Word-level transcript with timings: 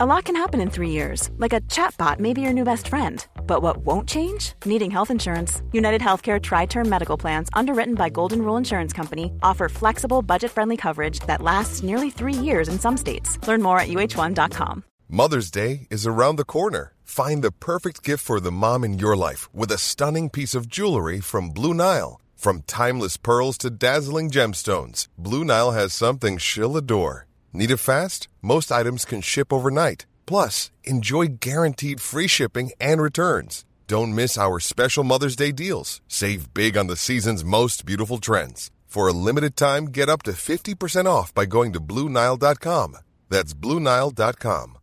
A 0.00 0.06
lot 0.06 0.26
can 0.26 0.36
happen 0.36 0.60
in 0.60 0.70
three 0.70 0.90
years, 0.90 1.28
like 1.38 1.52
a 1.52 1.60
chatbot 1.62 2.20
may 2.20 2.32
be 2.32 2.40
your 2.40 2.52
new 2.52 2.62
best 2.62 2.86
friend. 2.86 3.26
But 3.48 3.62
what 3.62 3.78
won't 3.78 4.08
change? 4.08 4.52
Needing 4.64 4.92
health 4.92 5.10
insurance. 5.10 5.60
United 5.72 6.00
Healthcare 6.00 6.40
Tri 6.40 6.66
Term 6.66 6.88
Medical 6.88 7.18
Plans, 7.18 7.48
underwritten 7.52 7.96
by 7.96 8.08
Golden 8.08 8.42
Rule 8.42 8.56
Insurance 8.56 8.92
Company, 8.92 9.32
offer 9.42 9.68
flexible, 9.68 10.22
budget 10.22 10.52
friendly 10.52 10.76
coverage 10.76 11.18
that 11.26 11.42
lasts 11.42 11.82
nearly 11.82 12.10
three 12.10 12.32
years 12.32 12.68
in 12.68 12.78
some 12.78 12.96
states. 12.96 13.44
Learn 13.48 13.60
more 13.60 13.80
at 13.80 13.88
uh1.com. 13.88 14.84
Mother's 15.08 15.50
Day 15.50 15.88
is 15.90 16.06
around 16.06 16.36
the 16.36 16.44
corner. 16.44 16.92
Find 17.02 17.42
the 17.42 17.50
perfect 17.50 18.04
gift 18.04 18.24
for 18.24 18.38
the 18.38 18.52
mom 18.52 18.84
in 18.84 19.00
your 19.00 19.16
life 19.16 19.52
with 19.52 19.72
a 19.72 19.78
stunning 19.78 20.30
piece 20.30 20.54
of 20.54 20.68
jewelry 20.68 21.18
from 21.18 21.50
Blue 21.50 21.74
Nile. 21.74 22.20
From 22.36 22.62
timeless 22.68 23.16
pearls 23.16 23.58
to 23.58 23.68
dazzling 23.68 24.30
gemstones, 24.30 25.08
Blue 25.18 25.42
Nile 25.44 25.72
has 25.72 25.92
something 25.92 26.38
she'll 26.38 26.76
adore. 26.76 27.27
Need 27.52 27.70
it 27.70 27.78
fast? 27.78 28.28
Most 28.42 28.70
items 28.70 29.04
can 29.04 29.20
ship 29.22 29.52
overnight. 29.52 30.06
Plus, 30.26 30.70
enjoy 30.84 31.38
guaranteed 31.40 32.00
free 32.00 32.28
shipping 32.28 32.70
and 32.80 33.00
returns. 33.00 33.64
Don't 33.86 34.14
miss 34.14 34.36
our 34.36 34.60
special 34.60 35.02
Mother's 35.02 35.36
Day 35.36 35.52
deals. 35.52 36.00
Save 36.08 36.52
big 36.52 36.76
on 36.76 36.88
the 36.88 36.96
season's 36.96 37.44
most 37.44 37.86
beautiful 37.86 38.18
trends. 38.18 38.70
For 38.86 39.08
a 39.08 39.12
limited 39.12 39.56
time, 39.56 39.86
get 39.86 40.08
up 40.08 40.22
to 40.24 40.32
50% 40.32 41.06
off 41.06 41.32
by 41.34 41.46
going 41.46 41.72
to 41.72 41.80
BlueNile.com. 41.80 42.96
That's 43.30 43.54
BlueNile.com. 43.54 44.74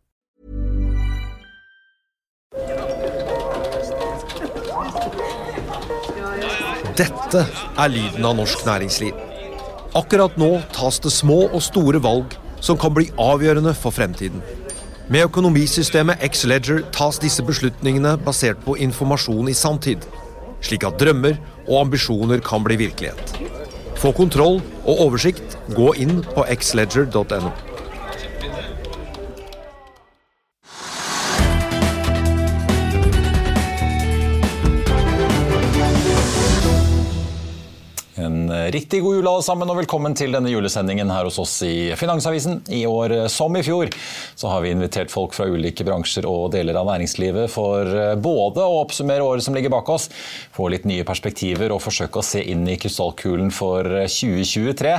Dette 6.96 7.42
er 7.76 7.90
lyden 7.92 8.24
av 8.24 8.38
norsk 8.38 8.62
næringsliv. 8.64 9.14
Akkurat 9.94 10.38
nå 10.40 10.48
tas 10.72 10.96
det 11.04 11.12
små 11.12 11.42
og 11.50 11.60
store 11.62 12.00
valg 12.02 12.38
som 12.60 12.78
kan 12.78 12.94
bli 12.96 13.10
avgjørende 13.20 13.74
for 13.76 13.94
fremtiden. 13.94 14.42
Med 15.12 15.28
økonomisystemet 15.28 16.22
X-Leger 16.26 16.82
tas 16.94 17.20
disse 17.22 17.44
beslutningene 17.46 18.16
basert 18.26 18.58
på 18.64 18.74
informasjon 18.82 19.52
i 19.52 19.54
sanntid, 19.54 20.02
slik 20.64 20.86
at 20.88 20.98
drømmer 20.98 21.38
og 21.68 21.84
ambisjoner 21.84 22.42
kan 22.42 22.64
bli 22.66 22.80
virkelighet. 22.80 23.36
Få 23.96 24.10
kontroll 24.16 24.58
og 24.84 25.06
oversikt, 25.06 25.56
gå 25.76 25.92
inn 26.02 26.20
på 26.34 26.44
xledger.no. 26.50 27.75
riktig 38.76 39.02
god 39.02 39.14
jul 39.16 39.28
alle 39.30 39.44
sammen, 39.44 39.70
og 39.72 39.78
velkommen 39.78 40.14
til 40.18 40.34
denne 40.34 40.50
julesendingen 40.52 41.08
her 41.08 41.24
hos 41.24 41.38
oss 41.40 41.54
i 41.64 41.94
Finansavisen. 41.96 42.58
I 42.68 42.82
år 42.88 43.14
som 43.32 43.56
i 43.56 43.62
fjor 43.64 43.88
så 44.36 44.50
har 44.52 44.64
vi 44.64 44.74
invitert 44.74 45.12
folk 45.12 45.32
fra 45.36 45.46
ulike 45.48 45.86
bransjer 45.86 46.28
og 46.28 46.50
deler 46.52 46.76
av 46.76 46.90
næringslivet 46.90 47.48
for 47.52 47.88
både 48.20 48.66
å 48.66 48.82
oppsummere 48.82 49.24
året 49.24 49.46
som 49.46 49.56
ligger 49.56 49.72
bak 49.72 49.88
oss, 49.94 50.10
få 50.52 50.68
litt 50.74 50.84
nye 50.88 51.06
perspektiver 51.08 51.72
og 51.72 51.80
forsøke 51.86 52.20
å 52.20 52.26
se 52.26 52.44
inn 52.44 52.68
i 52.68 52.76
krystallkulen 52.80 53.48
for 53.54 53.88
2023. 54.04 54.96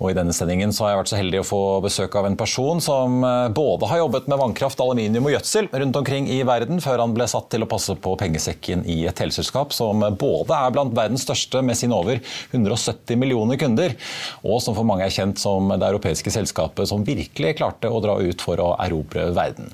Og 0.00 0.10
I 0.10 0.16
denne 0.16 0.34
sendingen 0.34 0.72
så 0.74 0.86
har 0.86 0.94
jeg 0.94 1.00
vært 1.02 1.12
så 1.12 1.18
heldig 1.18 1.40
å 1.42 1.46
få 1.46 1.62
besøk 1.84 2.16
av 2.18 2.28
en 2.28 2.38
person 2.38 2.80
som 2.82 3.22
eh, 3.26 3.48
både 3.54 3.88
har 3.90 4.02
jobbet 4.02 4.28
med 4.30 4.40
vannkraft, 4.40 4.80
aluminium 4.82 5.28
og 5.28 5.34
gjødsel 5.36 5.70
rundt 5.72 5.98
omkring 6.00 6.28
i 6.32 6.40
verden, 6.46 6.80
før 6.84 7.04
han 7.04 7.14
ble 7.16 7.28
satt 7.30 7.50
til 7.52 7.64
å 7.64 7.70
passe 7.70 7.94
på 7.94 8.14
pengesekken 8.20 8.84
i 8.90 9.02
et 9.08 9.18
teleselskap 9.18 9.74
som 9.76 10.02
både 10.18 10.56
er 10.56 10.74
blant 10.74 10.94
verdens 10.96 11.24
største 11.26 11.62
med 11.64 11.78
sine 11.78 11.96
over 11.96 12.20
170 12.50 13.20
millioner 13.20 13.60
kunder, 13.60 13.94
og 14.42 14.60
som 14.64 14.76
for 14.76 14.86
mange 14.88 15.06
er 15.06 15.14
kjent 15.14 15.40
som 15.40 15.70
det 15.70 15.88
europeiske 15.88 16.32
selskapet 16.34 16.90
som 16.90 17.06
virkelig 17.06 17.54
klarte 17.60 17.90
å 17.90 18.02
dra 18.04 18.18
ut 18.20 18.42
for 18.44 18.60
å 18.62 18.72
erobre 18.82 19.28
verden. 19.36 19.70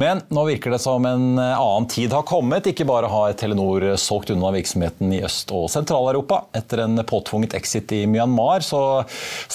Men 0.00 0.24
nå 0.32 0.44
virker 0.48 0.74
det 0.74 0.80
som 0.82 1.04
en 1.06 1.38
annen 1.38 1.88
tid 1.90 2.12
har 2.14 2.26
kommet. 2.26 2.68
Ikke 2.70 2.86
bare 2.88 3.10
har 3.10 3.34
Telenor 3.38 3.84
solgt 4.00 4.32
unna 4.34 4.52
virksomheten 4.54 5.12
i 5.16 5.22
Øst- 5.26 5.52
og 5.54 5.68
Sentral-Europa. 5.72 6.44
Etter 6.56 6.84
en 6.84 7.00
påtvunget 7.06 7.56
exit 7.58 7.92
i 7.96 8.04
Myanmar 8.10 8.64
så 8.64 8.82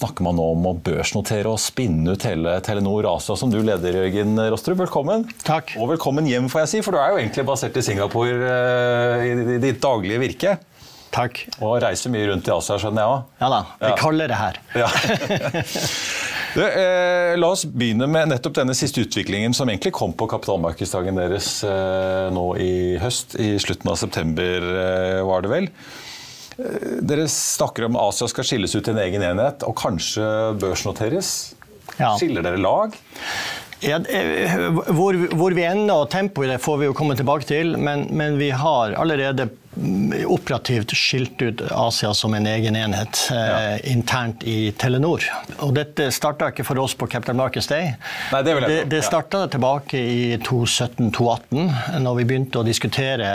snakker 0.06 0.24
man 0.28 0.38
nå 0.38 0.46
om 0.54 0.66
å 0.70 0.74
børsnotere 0.86 1.50
og 1.50 1.58
spinne 1.62 2.14
ut 2.14 2.26
hele 2.28 2.60
Telenor 2.66 3.08
Asia, 3.16 3.36
som 3.40 3.50
du 3.50 3.58
leder, 3.66 3.96
Jørgen 4.04 4.38
Rostrup. 4.52 4.78
Velkommen. 4.84 5.26
Takk. 5.46 5.74
Og 5.82 5.90
velkommen 5.96 6.28
hjem, 6.30 6.50
får 6.52 6.66
jeg 6.66 6.72
si, 6.76 6.82
for 6.86 6.94
du 6.96 7.00
er 7.02 7.14
jo 7.16 7.20
egentlig 7.24 7.46
basert 7.48 7.78
i 7.80 7.84
Singapore 7.86 8.52
eh, 8.52 9.26
i 9.56 9.60
ditt 9.64 9.80
daglige 9.82 10.22
virke. 10.22 10.56
Takk. 11.16 11.40
Og 11.64 11.78
reiser 11.82 12.12
mye 12.12 12.28
rundt 12.30 12.46
i 12.50 12.54
Asia, 12.54 12.78
skjønner 12.82 13.02
jeg 13.02 13.14
òg. 13.16 13.26
Ja 13.42 13.50
da. 13.54 13.60
Vi 13.80 13.90
Ja. 13.90 13.98
kaller 14.04 14.28
det 14.34 14.40
her. 14.42 14.62
Ja. 14.84 14.90
Du, 16.56 16.62
eh, 16.64 17.34
la 17.36 17.50
oss 17.52 17.66
begynne 17.68 18.08
med 18.08 18.30
nettopp 18.32 18.54
denne 18.56 18.72
siste 18.80 19.02
utviklingen 19.04 19.52
som 19.54 19.68
egentlig 19.68 19.92
kom 19.98 20.14
på 20.16 20.24
kapitalmarkedsdagen 20.32 21.18
deres 21.20 21.50
eh, 21.68 22.30
nå 22.32 22.46
i 22.64 22.70
høst. 23.02 23.36
I 23.44 23.58
slutten 23.60 23.92
av 23.92 23.98
september, 24.00 24.64
eh, 24.64 25.20
var 25.28 25.44
det 25.44 25.52
vel. 25.52 25.68
Dere 26.56 27.28
snakker 27.32 27.90
om 27.90 27.98
Asia 28.00 28.30
skal 28.32 28.48
skilles 28.48 28.76
ut 28.78 28.88
i 28.88 28.94
en 28.94 29.02
egen 29.04 29.24
enhet 29.28 29.66
og 29.68 29.76
kanskje 29.80 30.26
børsnoteres. 30.62 31.30
Ja. 32.00 32.14
Skiller 32.20 32.46
dere 32.46 32.60
lag? 32.62 32.96
Ja, 33.84 34.00
eh, 34.00 34.56
hvor, 34.96 35.18
hvor 35.36 35.56
vi 35.56 35.66
ender 35.68 36.06
og 36.06 36.10
tempoet 36.14 36.48
i 36.48 36.54
det 36.54 36.62
får 36.64 36.80
vi 36.82 36.88
jo 36.88 36.96
komme 36.98 37.18
tilbake 37.20 37.48
til, 37.50 37.76
men, 37.78 38.08
men 38.16 38.40
vi 38.40 38.50
har 38.56 38.96
allerede 38.98 39.50
operativt 40.28 40.96
skilt 40.96 41.42
ut 41.42 41.62
Asia 41.72 42.14
som 42.14 42.34
en 42.34 42.48
egen 42.48 42.76
enhet 42.76 43.30
eh, 43.32 43.92
internt 43.92 44.44
i 44.44 44.72
Telenor. 44.72 45.24
Og 45.60 45.74
dette 45.76 46.08
starta 46.16 46.50
ikke 46.52 46.66
for 46.68 46.80
oss 46.80 46.96
på 46.96 47.08
Capital 47.12 47.36
Markets 47.36 47.68
Day. 47.68 47.94
Nei, 48.32 48.42
det 48.46 48.56
det, 48.66 48.78
det, 48.92 49.02
starta 49.06 49.46
ja. 49.46 49.52
tilbake 49.52 50.00
i 50.00 50.38
2017-2018, 50.46 52.00
når 52.06 52.20
vi 52.22 52.28
begynte 52.30 52.62
å 52.62 52.66
diskutere 52.68 53.30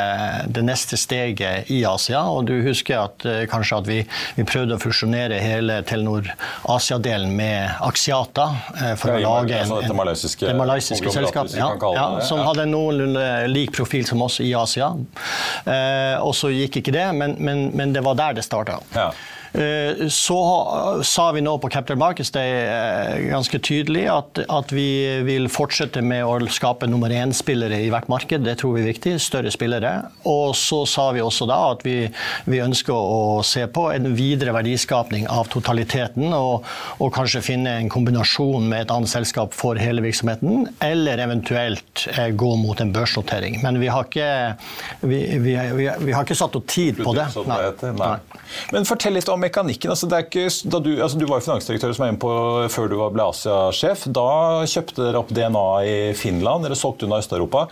det 0.48 0.64
neste 0.64 0.98
steget 1.00 1.70
i 1.70 1.82
Asia. 1.88 2.22
Og 2.30 2.48
du 2.48 2.56
husker 2.64 3.02
at, 3.04 3.26
eh, 3.28 3.44
kanskje 3.50 3.82
at 3.82 3.90
vi, 3.90 4.00
vi 4.38 4.46
prøvde 4.48 4.78
å 4.78 4.82
fusjonere 4.82 5.40
hele 5.42 5.80
Telenor 5.88 6.32
Asia-delen 6.72 7.34
med 7.36 7.68
Axiata 7.84 8.48
eh, 8.80 8.94
for 9.00 9.12
Ja, 9.12 9.20
å 9.20 9.40
lage 9.40 9.60
altså 9.60 9.80
en, 9.80 9.90
en, 9.90 9.96
malaysiske 10.00 10.48
det 10.48 10.56
malaysiske 10.56 11.06
konglomeratet, 11.06 11.54
selskapet, 11.54 11.84
ja, 11.84 11.94
ja, 11.98 12.24
som 12.26 12.40
ja. 12.40 12.48
hadde 12.48 12.66
en 12.66 12.74
noenlunde 12.74 13.26
lik 13.52 13.74
profil 13.76 14.06
som 14.08 14.22
oss 14.24 14.40
i 14.42 14.50
Asia. 14.56 14.90
Eh, 15.64 16.16
og 16.20 16.29
så 16.36 16.50
gikk 16.54 16.80
ikke 16.80 16.94
det, 16.94 17.06
men, 17.16 17.36
men, 17.38 17.68
men 17.76 17.92
det 17.96 18.04
var 18.06 18.18
der 18.18 18.38
det 18.38 18.44
starta. 18.46 18.78
Ja. 18.94 19.10
Eh, 19.52 20.08
Så 20.08 20.38
sa 21.02 21.32
vi 21.32 21.40
nå 21.40 21.56
på 21.58 21.68
Capital 21.68 21.98
Markets 21.98 22.30
Day 22.30 22.50
eh, 22.50 23.30
ganske 23.30 23.58
tydelig 23.58 24.06
at, 24.10 24.40
at 24.48 24.72
vi 24.72 25.20
vil 25.26 25.48
fortsette 25.50 26.02
med 26.06 26.24
å 26.26 26.36
skape 26.50 26.86
nummer 26.90 27.10
én-spillere 27.10 27.80
i 27.82 27.90
hvert 27.90 28.08
marked. 28.10 28.44
Det 28.46 28.56
tror 28.60 28.76
vi 28.76 28.84
er 28.84 28.90
viktig. 28.92 29.16
Større 29.22 29.50
spillere. 29.50 29.92
Og 30.28 30.54
så 30.58 30.84
sa 30.88 31.08
vi 31.16 31.22
også 31.24 31.48
da 31.50 31.58
at 31.72 31.84
vi, 31.86 31.96
vi 32.50 32.62
ønsker 32.62 32.94
å 32.94 33.40
se 33.46 33.66
på 33.70 33.88
en 33.94 34.12
videre 34.16 34.54
verdiskapning 34.54 35.26
av 35.30 35.50
totaliteten, 35.52 36.30
og, 36.36 36.66
og 37.02 37.12
kanskje 37.14 37.42
finne 37.44 37.74
en 37.80 37.90
kombinasjon 37.92 38.68
med 38.70 38.86
et 38.86 38.94
annet 38.94 39.10
selskap 39.10 39.54
for 39.56 39.78
hele 39.80 40.04
virksomheten, 40.04 40.68
eller 40.84 41.22
eventuelt 41.26 42.06
eh, 42.14 42.30
gå 42.30 42.52
mot 42.60 42.80
en 42.80 42.94
børsnotering. 42.94 43.58
Men 43.64 43.80
vi 43.82 43.90
har 43.90 44.06
ikke, 44.06 44.30
vi, 45.02 45.20
vi, 45.42 45.56
vi, 45.74 46.14
har 46.14 46.22
ikke 46.22 46.38
satt 46.38 46.56
opp 46.58 46.68
tid 46.70 47.02
på 47.02 47.14
det. 47.16 47.26
Nei. 47.50 48.14
Men 48.74 48.86
fortell 48.88 49.16
litt 49.18 49.28
om 49.30 49.39
mekanikken. 49.42 49.92
Altså, 49.94 50.08
det 50.10 50.18
er 50.18 50.26
ikke, 50.28 50.46
du, 50.80 50.90
altså, 51.00 51.18
du 51.20 51.26
var 51.28 51.40
jo 51.40 51.48
finansdirektør 51.48 51.94
som 51.96 52.06
var 52.06 52.12
inne 52.12 52.22
på 52.22 52.32
før 52.72 52.90
du 52.92 52.96
ble 53.14 53.28
Asia-sjef. 53.32 54.08
Da 54.14 54.30
kjøpte 54.70 55.04
dere 55.04 55.22
opp 55.22 55.34
DNA 55.34 55.68
i 55.86 56.00
Finland. 56.18 56.66
Dere 56.66 56.78
solgte 56.78 57.08
unna 57.08 57.22
Øst-Europa. 57.22 57.68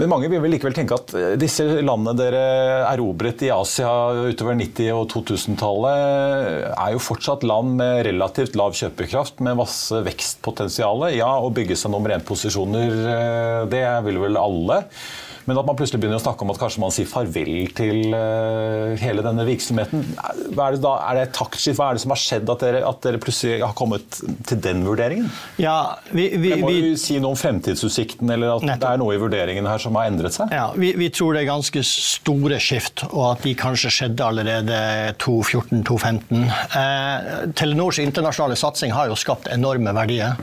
Men 0.00 0.08
mange 0.08 0.30
vil 0.32 0.40
vel 0.40 0.54
likevel 0.54 0.74
tenke 0.76 0.96
at 0.96 1.12
eh, 1.18 1.34
disse 1.40 1.64
landene 1.82 2.14
dere 2.16 2.42
erobret 2.88 3.42
i 3.44 3.50
Asia 3.52 3.90
utover 4.30 4.56
90- 4.56 4.92
og 4.96 5.08
2000-tallet, 5.12 6.70
er 6.70 6.94
jo 6.94 7.02
fortsatt 7.04 7.44
land 7.44 7.74
med 7.80 8.04
relativt 8.08 8.56
lav 8.58 8.76
kjøpekraft, 8.78 9.42
med 9.44 9.58
masse 9.60 10.00
vekstpotensial. 10.06 11.08
Ja, 11.16 11.32
å 11.42 11.50
bygge 11.54 11.76
seg 11.78 11.92
nummer 11.92 12.14
én-posisjoner, 12.16 12.94
eh, 13.16 13.64
det 13.72 13.84
vil 14.06 14.22
vel 14.24 14.40
alle. 14.40 14.84
Men 15.50 15.58
at 15.58 15.66
man 15.66 15.74
plutselig 15.74 15.98
begynner 15.98 16.20
å 16.20 16.22
snakke 16.22 16.46
om 16.46 16.52
at 16.52 16.60
kanskje 16.60 16.78
man 16.78 16.92
sier 16.94 17.08
farvel 17.10 17.72
til 17.74 18.12
eh, 18.14 18.92
hele 19.02 19.24
denne 19.26 19.42
virksomheten. 19.48 20.04
Er 20.20 20.76
det 20.76 20.78
da? 20.84 20.92
Er 21.08 21.16
det 21.18 21.24
et 21.26 21.32
taktskift? 21.34 21.74
Hva 21.80 21.88
er 21.90 21.98
det 21.98 22.04
som 22.04 22.14
har 22.14 22.20
skjedd 22.22 22.52
at 22.54 22.62
dere, 22.62 22.82
at 22.86 23.00
dere 23.02 23.18
plutselig 23.22 23.56
har 23.64 23.74
kommet 23.74 24.20
til 24.46 24.60
den 24.62 24.84
vurderingen? 24.86 25.26
Ja, 25.58 25.96
vi, 26.12 26.28
vi, 26.38 26.52
Jeg 26.52 26.62
må 26.62 26.70
vi, 26.70 26.92
jo 26.92 27.00
si 27.02 27.16
noe 27.18 27.34
om 27.34 27.40
fremtidsutsikten, 27.40 28.30
eller 28.30 28.52
at 28.54 28.66
Nettopp. 28.68 28.84
det 28.84 28.92
er 28.92 29.02
noe 29.02 29.16
i 29.16 29.22
vurderingen 29.24 29.66
her 29.66 29.82
som 29.82 29.98
har 29.98 30.06
endret 30.12 30.36
seg? 30.36 30.54
Ja, 30.54 30.68
vi, 30.78 30.92
vi 31.00 31.10
tror 31.10 31.34
det 31.34 31.42
er 31.42 31.50
ganske 31.50 31.82
store 31.88 32.60
skift, 32.62 33.04
og 33.10 33.24
at 33.32 33.42
de 33.48 33.56
kanskje 33.58 33.90
skjedde 33.96 34.30
allerede 34.30 34.78
2014-2015. 35.24 36.46
Eh, 36.78 37.34
Telenors 37.58 37.98
internasjonale 38.04 38.60
satsing 38.60 38.94
har 38.94 39.10
jo 39.10 39.18
skapt 39.18 39.50
enorme 39.50 39.96
verdier. 39.98 40.38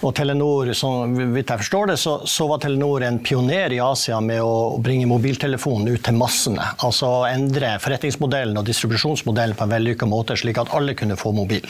Og 0.00 0.16
Telenor, 0.16 0.72
som 0.78 1.12
vidt 1.36 1.52
jeg 1.52 1.66
forstår 1.66 1.92
det, 1.92 2.00
så, 2.00 2.18
så 2.24 2.48
var 2.48 2.64
Telenor 2.64 3.04
en 3.04 3.20
pioner 3.20 3.76
i 3.76 3.82
Asia 3.84 4.22
med 4.24 4.40
å 4.40 4.45
bringe 4.84 5.08
mobiltelefonen 5.10 5.94
ut 5.94 6.04
til 6.06 6.18
massene. 6.18 6.72
Altså 6.86 7.10
endre 7.30 7.76
forretningsmodellen 7.82 8.58
og 8.60 8.66
distribusjonsmodellen 8.68 9.58
på 9.58 9.66
en 9.66 9.74
vellykka 9.76 10.08
måte, 10.10 10.38
slik 10.38 10.60
at 10.62 10.72
alle 10.76 10.96
kunne 10.98 11.18
få 11.20 11.34
mobil. 11.36 11.66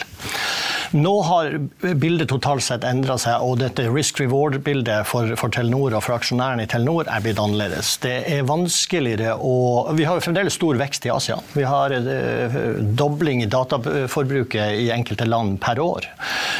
Nå 0.95 1.13
har 1.27 1.57
bildet 1.99 2.29
totalt 2.31 2.63
sett 2.63 2.85
endra 2.87 3.17
seg, 3.19 3.43
og 3.43 3.57
dette 3.59 3.87
risk 3.91 4.21
reward-bildet 4.21 5.07
for, 5.09 5.33
for, 5.39 5.51
Telenor 5.51 5.97
og 5.97 6.03
for 6.05 6.15
aksjonærene 6.15 6.63
i 6.63 6.69
Telenor 6.71 7.09
er 7.11 7.23
blitt 7.23 7.41
annerledes. 7.41 7.95
Det 8.03 8.15
er 8.31 8.47
vanskeligere 8.47 9.35
å 9.35 9.55
Vi 9.97 10.05
har 10.07 10.17
jo 10.17 10.23
fremdeles 10.23 10.55
stor 10.55 10.79
vekst 10.79 11.07
i 11.07 11.11
Asia. 11.11 11.39
Vi 11.57 11.65
har 11.67 11.91
uh, 11.91 12.57
dobling 12.97 13.43
i 13.43 13.49
dataforbruket 13.51 14.79
i 14.83 14.89
enkelte 14.95 15.27
land 15.27 15.57
per 15.63 15.81
år. 15.83 16.07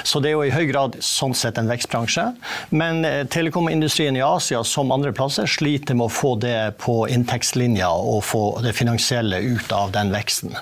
Så 0.04 0.20
det 0.24 0.32
er 0.32 0.38
jo 0.38 0.46
i 0.48 0.54
høy 0.54 0.66
grad 0.72 0.98
sånn 1.04 1.36
sett 1.38 1.60
en 1.62 1.72
vekstbransje. 1.72 2.28
Men 2.76 3.04
uh, 3.08 3.24
telekomindustrien 3.32 4.18
i 4.20 4.26
Asia, 4.26 4.64
som 4.68 4.92
andre 4.96 5.14
plasser, 5.16 5.48
sliter 5.48 5.96
med 5.96 6.07
få 6.12 6.36
det 6.42 6.78
på 6.82 7.00
inntektslinja 7.12 7.90
og 7.90 8.24
få 8.26 8.44
det 8.64 8.74
finansielle 8.78 9.40
ut 9.44 9.72
av 9.76 9.92
den 9.96 10.12
veksten. 10.14 10.56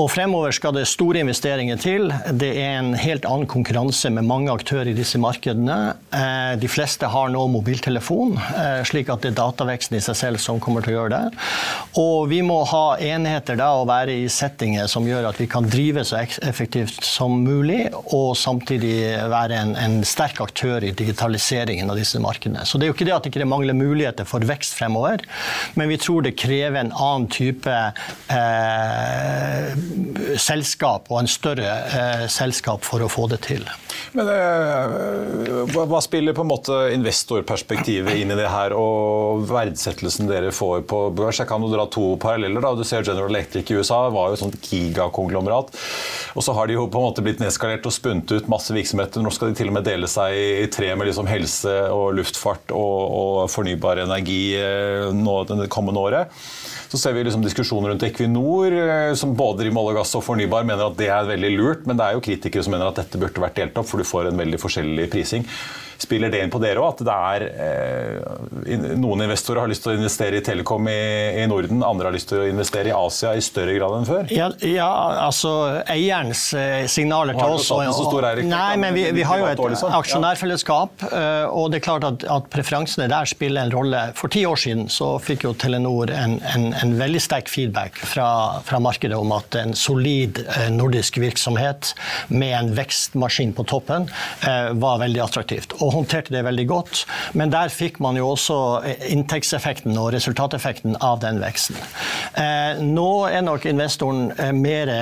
Og 0.00 0.10
fremover 0.12 0.54
skal 0.54 0.74
det 0.76 0.86
store 0.90 1.22
investeringer 1.24 1.80
til. 1.80 2.10
Det 2.30 2.50
er 2.60 2.78
en 2.78 2.92
helt 2.98 3.26
annen 3.28 3.48
konkurranse 3.50 4.10
med 4.14 4.26
mange 4.28 4.52
aktører 4.52 4.90
i 4.92 4.96
disse 4.96 5.20
markedene. 5.20 5.94
Eh, 6.14 6.54
de 6.60 6.70
fleste 6.70 7.08
har 7.10 7.30
nå 7.32 7.44
mobiltelefon, 7.52 8.36
eh, 8.38 8.82
slik 8.88 9.12
at 9.12 9.24
det 9.24 9.32
er 9.32 9.38
dataveksten 9.40 9.98
i 9.98 10.02
seg 10.04 10.18
selv 10.18 10.42
som 10.42 10.60
kommer 10.62 10.84
til 10.84 10.94
å 10.94 10.98
gjøre 10.98 11.14
det. 11.18 11.44
Og 12.00 12.28
vi 12.32 12.40
må 12.46 12.60
ha 12.70 12.84
enheter 12.98 13.58
da 13.60 13.70
og 13.78 13.88
være 13.90 14.18
i 14.24 14.28
settinger 14.32 14.88
som 14.90 15.06
gjør 15.06 15.30
at 15.30 15.40
vi 15.40 15.48
kan 15.50 15.68
drive 15.70 16.04
så 16.06 16.20
effektivt 16.24 17.04
som 17.04 17.36
mulig, 17.44 17.86
og 18.16 18.34
samtidig 18.38 18.96
være 19.30 19.60
en, 19.60 19.74
en 19.78 20.00
sterk 20.06 20.40
aktør 20.44 20.84
i 20.84 20.94
digitaliseringen 20.96 21.90
av 21.90 22.00
disse 22.00 22.20
markedene. 22.22 22.64
Så 22.66 22.78
det 22.78 22.86
er 22.86 22.92
jo 22.92 22.96
ikke 22.96 23.08
det 23.08 23.16
at 23.16 23.26
det 23.26 23.32
ikke 23.34 23.48
mangler 23.48 23.76
muligheter 23.76 24.26
for 24.28 24.44
vekst 24.46 24.63
fremover, 24.72 25.20
men 25.74 25.90
vi 25.92 25.98
tror 26.00 26.24
det 26.24 26.36
krever 26.40 26.80
en 26.80 26.92
annen 26.92 27.28
type 27.32 27.74
eh, 28.32 29.68
selskap 30.40 31.10
og 31.12 31.20
en 31.20 31.30
større 31.30 31.76
eh, 31.84 32.24
selskap 32.32 32.84
for 32.86 33.04
å 33.04 33.10
få 33.12 33.28
det 33.32 33.40
til. 33.48 33.68
Men 34.16 34.30
eh, 34.30 34.96
Hva 35.74 35.98
spiller 35.98 36.34
på 36.36 36.44
en 36.44 36.50
måte 36.52 36.74
investorperspektivet 36.94 38.20
inn 38.20 38.30
i 38.30 38.36
det 38.38 38.46
her, 38.46 38.70
og 38.78 39.42
verdsettelsen 39.48 40.28
dere 40.30 40.52
får 40.54 40.84
på 40.86 41.00
børs? 41.16 41.40
Jeg 41.40 41.50
kan 41.50 41.64
jo 41.64 41.70
dra 41.72 41.88
to 41.90 42.12
paralleller. 42.22 42.62
da. 42.62 42.74
Du 42.78 42.84
ser 42.86 43.02
General 43.02 43.26
Electric 43.32 43.72
i 43.72 43.78
USA 43.80 44.04
var 44.14 44.30
jo 44.30 44.36
et 44.36 44.42
sånt 44.44 44.58
gigakonglomerat. 44.70 45.74
Og 46.38 46.46
så 46.46 46.54
har 46.54 46.70
de 46.70 46.76
jo 46.78 46.86
på 46.86 47.00
en 47.00 47.08
måte 47.08 47.24
blitt 47.26 47.42
nedskalert 47.42 47.86
og 47.90 47.96
spunnet 47.96 48.30
ut 48.30 48.50
masse 48.52 48.74
virksomheter. 48.76 49.24
Nå 49.24 49.34
skal 49.34 49.50
de 49.50 49.58
til 49.58 49.72
og 49.72 49.78
med 49.80 49.88
dele 49.88 50.10
seg 50.10 50.38
i 50.38 50.70
tre 50.70 50.92
med 50.94 51.10
liksom 51.10 51.26
helse 51.30 51.74
og 51.90 52.14
luftfart 52.20 52.70
og, 52.70 53.00
og 53.18 53.50
fornybar 53.50 54.04
energi 54.04 54.54
eh, 54.60 55.10
nå, 55.10 55.40
det 55.50 55.72
kommende 55.74 56.06
året. 56.06 56.38
Så 56.88 57.00
ser 57.00 57.14
vi 57.16 57.24
liksom 57.26 57.42
diskusjoner 57.44 57.92
rundt 57.92 58.04
Equinor, 58.06 58.72
eh, 58.72 59.14
som 59.18 59.34
både 59.36 59.62
driver 59.62 59.76
med 59.76 59.82
olje 59.82 59.94
og 59.94 60.00
gass 60.02 60.16
og 60.18 60.26
fornybar, 60.26 60.66
mener 60.68 60.88
at 60.88 60.98
det 60.98 61.08
er 61.12 61.30
veldig 61.30 61.52
lurt. 61.56 61.86
Men 61.88 61.98
det 61.98 62.06
er 62.06 62.18
jo 62.18 62.24
kritikere 62.24 62.66
som 62.66 62.76
mener 62.76 62.90
at 62.90 63.00
dette 63.02 63.20
burde 63.20 63.42
vært 63.42 63.58
delt 63.60 63.80
opp, 63.80 63.88
for 63.90 64.02
du 64.02 64.08
får 64.08 64.30
en 64.30 64.44
veldig 64.44 64.60
forskjellig 64.62 65.08
prising. 65.12 65.48
Spiller 65.98 66.30
det 66.30 66.42
inn 66.42 66.50
på 66.52 66.58
dere 66.62 66.82
òg, 66.82 66.94
at 66.94 67.02
det 67.06 67.14
er 67.14 67.44
eh, 67.66 68.94
noen 68.98 69.24
investorer 69.26 69.62
har 69.62 69.70
lyst 69.70 69.84
til 69.84 69.94
å 69.94 69.96
investere 69.98 70.40
i 70.40 70.44
Telekom 70.44 70.88
i, 70.90 70.98
i, 71.42 71.44
Norden, 71.50 71.84
andre 71.86 72.10
har 72.10 72.16
lyst 72.16 72.30
til 72.32 72.42
å 72.42 72.48
investere 72.48 72.90
i 72.90 72.94
Asia 72.96 73.34
i 73.36 73.42
større 73.44 73.76
grad 73.76 73.98
enn 73.98 74.08
før? 74.08 74.32
Ja, 74.34 74.48
ja 74.66 74.90
altså 75.24 75.52
eierens 75.90 76.46
eh, 76.58 76.84
signaler 76.90 77.38
til 77.38 77.56
oss 77.56 77.70
og, 77.74 77.84
stor 77.94 78.28
eier, 78.30 78.42
Nei, 78.48 78.74
men 78.80 78.96
vi, 78.96 79.06
vi, 79.14 79.24
har 79.26 79.40
jo 79.40 79.48
et 79.50 79.62
liksom. 79.62 79.94
aksjonærfellesskap, 80.00 81.06
eh, 81.10 81.46
og 81.48 81.70
det 81.72 81.80
er 81.80 81.86
klart 81.86 82.08
at, 82.08 82.26
at, 82.36 82.50
preferansene 82.54 83.08
der 83.10 83.28
spiller 83.30 83.66
en 83.66 83.74
rolle. 83.74 84.02
For 84.18 84.32
ti 84.32 84.44
år 84.48 84.60
siden 84.60 84.88
så 84.92 85.14
fikk 85.22 85.46
jo 85.46 85.54
Telenor 85.58 86.12
en, 86.14 86.36
en, 86.54 86.68
en 86.76 86.96
veldig 86.98 87.22
sterk 87.22 87.50
feedback 87.50 87.98
fra, 88.02 88.28
fra, 88.66 88.80
markedet 88.84 89.16
om 89.16 89.32
at 89.34 89.56
en 89.56 89.72
solid 89.78 90.42
nordisk 90.74 91.16
virksomhet 91.22 91.94
med 92.28 92.52
en 92.58 92.72
vekstmaskin 92.76 93.54
på 93.56 93.64
toppen 93.70 94.06
var 94.80 94.98
veldig 95.00 95.22
attraktivt. 95.24 95.76
Og 95.84 95.92
håndterte 95.92 96.32
det 96.32 96.44
veldig 96.46 96.66
godt. 96.70 97.04
Men 97.36 97.52
der 97.52 97.72
fikk 97.72 98.00
man 98.04 98.16
jo 98.18 98.30
også 98.32 98.58
eh, 98.86 99.06
inntektseffekten 99.12 99.96
og 100.00 100.12
resultateffekten 100.14 100.96
av 101.04 101.20
den 101.24 101.40
veksten. 101.42 101.78
Eh, 102.40 102.80
nå 102.84 103.08
er 103.28 103.44
nok 103.44 103.66
investoren 103.68 104.30
eh, 104.38 104.52
mer 104.54 104.92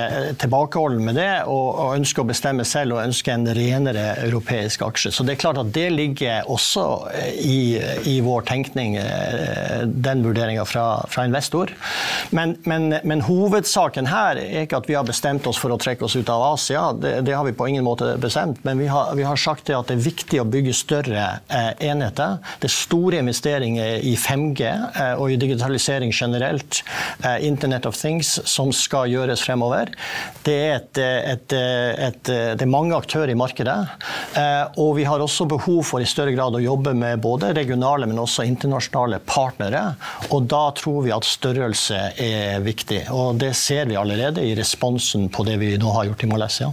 tilbakeholden 0.41 1.03
med 1.07 1.19
det 1.19 1.31
og 1.51 1.95
ønsker 1.97 2.25
å 2.25 2.29
bestemme 2.29 2.65
selv 2.69 2.97
og 2.97 3.03
ønsker 3.05 3.35
en 3.35 3.47
renere 3.55 4.05
europeisk 4.25 4.83
aksje. 4.87 5.13
Så 5.15 5.27
det 5.27 5.37
er 5.37 5.43
klart 5.43 5.61
at 5.61 5.73
det 5.75 5.89
ligger 5.95 6.49
også 6.51 6.85
i, 7.39 7.79
i 8.09 8.19
vår 8.25 8.47
tenkning, 8.49 8.97
den 9.83 10.23
vurderinga 10.25 10.65
fra, 10.69 10.87
fra, 11.11 11.27
investor. 11.29 11.73
Men, 12.31 12.57
men, 12.69 12.99
men, 13.05 13.25
hovedsaken 13.27 14.09
her 14.11 14.41
er 14.41 14.67
ikke 14.67 14.83
at 14.83 14.89
vi 14.91 14.97
har 14.99 15.07
bestemt 15.07 15.47
oss 15.49 15.61
for 15.61 15.75
å 15.75 15.79
trekke 15.81 16.07
oss 16.07 16.17
ut 16.19 16.31
av 16.33 16.45
Asia. 16.53 16.85
Det, 16.97 17.15
det 17.27 17.37
har 17.37 17.47
vi 17.47 17.55
på 17.57 17.69
ingen 17.71 17.87
måte 17.87 18.15
bestemt. 18.23 18.63
Men 18.67 18.81
vi 18.81 18.89
har, 18.91 19.13
vi 19.19 19.27
har 19.27 19.41
sagt 19.41 19.71
at 19.71 19.91
det 19.91 19.99
er 19.99 20.05
viktig 20.05 20.43
å 20.43 20.49
bygge 20.49 20.72
større 20.77 21.25
eh, 21.49 21.71
enheter. 21.89 22.39
Det 22.61 22.69
er 22.69 22.75
store 22.75 23.21
investeringer 23.23 24.03
i 24.07 24.15
5G 24.19 24.67
eh, 24.67 25.15
og 25.17 25.33
i 25.33 25.39
digitalisering 25.41 26.13
generelt. 26.15 26.83
Eh, 27.25 27.47
Internet 27.47 27.87
of 27.89 27.99
Things 27.99 28.35
som 28.49 28.73
skal 28.75 29.11
gjøres 29.13 29.45
fremover. 29.45 29.93
Det 30.43 30.57
er, 30.59 30.77
et, 30.81 30.99
et, 30.99 31.55
et, 31.55 32.23
det 32.59 32.65
er 32.65 32.71
mange 32.71 32.97
aktører 32.97 33.31
i 33.31 33.39
markedet. 33.39 33.77
Og 34.83 34.97
vi 34.97 35.05
har 35.07 35.23
også 35.23 35.47
behov 35.51 35.83
for 35.87 36.03
i 36.03 36.09
større 36.09 36.35
grad 36.35 36.57
å 36.57 36.63
jobbe 36.63 36.95
med 36.99 37.21
både 37.23 37.53
regionale, 37.55 38.09
men 38.11 38.19
også 38.19 38.47
internasjonale 38.49 39.21
partnere. 39.27 39.85
Og 40.33 40.49
da 40.51 40.65
tror 40.79 41.05
vi 41.07 41.15
at 41.15 41.29
størrelse 41.29 42.01
er 42.23 42.63
viktig. 42.65 43.05
Og 43.15 43.39
det 43.43 43.53
ser 43.59 43.87
vi 43.91 43.99
allerede 44.01 44.43
i 44.43 44.57
responsen 44.59 45.29
på 45.33 45.47
det 45.47 45.61
vi 45.63 45.77
nå 45.79 45.95
har 45.95 46.11
gjort 46.11 46.27
i 46.27 46.33
Malaysia. 46.33 46.73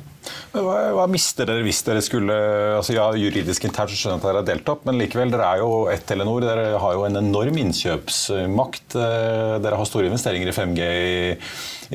Hva, 0.49 0.77
hva, 0.97 1.05
mister 1.11 1.45
dere 1.45 1.61
hvis 1.61 1.83
dere 1.85 2.01
skulle 2.01 2.33
altså 2.79 2.95
ja, 2.95 3.05
Juridisk 3.21 3.67
internt 3.67 3.93
skjønner 3.93 4.17
jeg 4.17 4.21
at 4.23 4.25
dere 4.25 4.41
har 4.41 4.47
delt 4.47 4.71
opp, 4.73 4.85
men 4.87 4.97
likevel, 4.97 5.29
dere 5.33 5.45
er 5.45 5.61
jo 5.61 5.69
ett 5.91 6.07
Telenor. 6.09 6.41
Dere 6.41 6.79
har 6.81 6.95
jo 6.97 7.05
en 7.05 7.19
enorm 7.19 7.59
innkjøpsmakt. 7.61 8.95
Eh, 8.97 9.57
dere 9.61 9.77
har 9.77 9.89
store 9.89 10.09
investeringer 10.09 10.49
i 10.49 10.55
5G 10.55 10.89
i, 10.89 11.21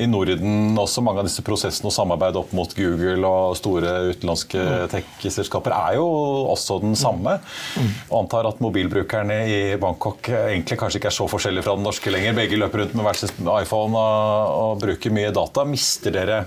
i 0.05 0.07
Norden. 0.07 0.71
Også 0.79 1.03
mange 1.03 1.23
av 1.23 1.27
disse 1.27 1.43
prosessene 1.45 1.91
og 1.91 1.95
samarbeid 1.97 2.39
opp 2.39 2.55
mot 2.55 2.71
Google 2.77 3.27
og 3.27 3.59
store 3.59 3.93
utenlandske 4.13 4.63
mm. 4.63 4.87
tech-selskaper 4.95 5.75
er 5.75 5.99
jo 5.99 6.07
også 6.55 6.79
den 6.85 6.95
samme. 6.99 7.37
Mm. 7.75 7.93
Og 8.07 8.19
antar 8.23 8.47
at 8.47 8.63
mobilbrukerne 8.63 9.41
i 9.51 9.61
Bangkok 9.81 10.31
egentlig 10.31 10.79
kanskje 10.79 11.03
ikke 11.03 11.11
er 11.11 11.19
så 11.19 11.27
forskjellige 11.31 11.67
fra 11.67 11.75
den 11.75 11.87
norske 11.87 12.13
lenger. 12.13 12.39
Begge 12.39 12.61
løper 12.61 12.85
rundt 12.85 12.95
med 12.95 13.09
hver 13.09 13.19
sin 13.19 13.55
iPhone 13.59 13.99
og, 13.99 14.59
og 14.61 14.85
bruker 14.85 15.19
mye 15.19 15.35
data. 15.35 15.67
Mister 15.67 16.15
dere 16.15 16.45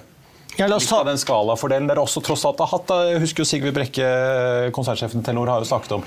ja, 0.57 0.67
la 0.67 0.77
oss 0.77 0.89
ta 0.91 1.05
den 1.07 1.19
skalafordelen 1.21 1.87
dere 1.87 2.03
også 2.03 2.23
tross 2.25 2.43
alt 2.49 2.59
har 2.65 2.71
hatt. 2.73 2.91
Jeg 3.13 3.21
husker 3.23 3.45
jo 3.45 3.47
Sigve 3.47 3.73
Brekke, 3.75 4.07
konsernsjefen 4.75 5.23
Telenor, 5.23 5.53
har 5.53 5.63
jo 5.63 5.69
snakket 5.69 5.93
om 5.99 6.07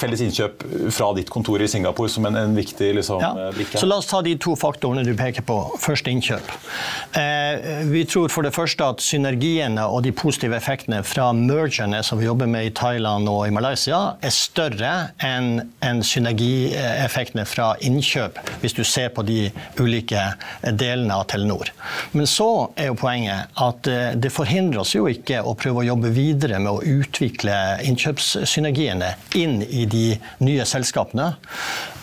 felles 0.00 0.22
innkjøp 0.24 0.64
fra 0.90 1.12
ditt 1.14 1.30
kontor 1.30 1.62
i 1.62 1.68
Singapore 1.70 2.10
som 2.10 2.26
en, 2.26 2.38
en 2.40 2.56
viktig 2.56 2.88
liksom, 2.98 3.22
ja. 3.22 3.30
brikke. 3.52 3.76
blikk. 3.76 3.78
Så 3.78 3.86
la 3.86 4.00
oss 4.02 4.08
ta 4.10 4.22
de 4.26 4.34
to 4.42 4.56
faktorene 4.58 5.04
du 5.06 5.12
peker 5.18 5.46
på. 5.46 5.58
Først 5.82 6.10
innkjøp. 6.10 6.50
Eh, 7.18 7.84
vi 7.92 8.02
tror 8.10 8.32
for 8.32 8.46
det 8.46 8.54
første 8.56 8.88
at 8.94 9.04
synergiene 9.04 9.84
og 9.86 10.02
de 10.06 10.14
positive 10.16 10.58
effektene 10.58 11.02
fra 11.06 11.28
mergerne 11.36 12.02
som 12.02 12.18
vi 12.18 12.26
jobber 12.26 12.50
med 12.50 12.72
i 12.72 12.74
Thailand 12.74 13.30
og 13.30 13.44
i 13.46 13.54
Malaysia, 13.54 14.00
er 14.22 14.34
større 14.34 14.92
enn 15.22 15.52
en 15.84 16.02
synergieffektene 16.06 17.44
fra 17.46 17.72
innkjøp, 17.84 18.40
hvis 18.64 18.74
du 18.74 18.82
ser 18.88 19.12
på 19.14 19.24
de 19.26 19.44
ulike 19.78 20.26
delene 20.78 21.14
av 21.20 21.28
Telenor. 21.30 21.70
Men 22.16 22.26
så 22.30 22.50
er 22.74 22.90
jo 22.90 22.98
poenget 22.98 23.52
at 23.62 23.81
Eh, 23.88 24.16
det 24.16 24.30
forhindrer 24.30 24.80
oss 24.82 24.94
jo 24.94 25.08
ikke 25.10 25.40
å 25.42 25.54
prøve 25.58 25.78
å 25.82 25.86
jobbe 25.86 26.10
videre 26.14 26.58
med 26.62 26.72
å 26.72 26.82
utvikle 27.00 27.54
innkjøpssynergiene 27.88 29.14
inn 29.38 29.62
i 29.62 29.86
de 29.90 30.18
nye 30.44 30.64
selskapene. 30.68 31.32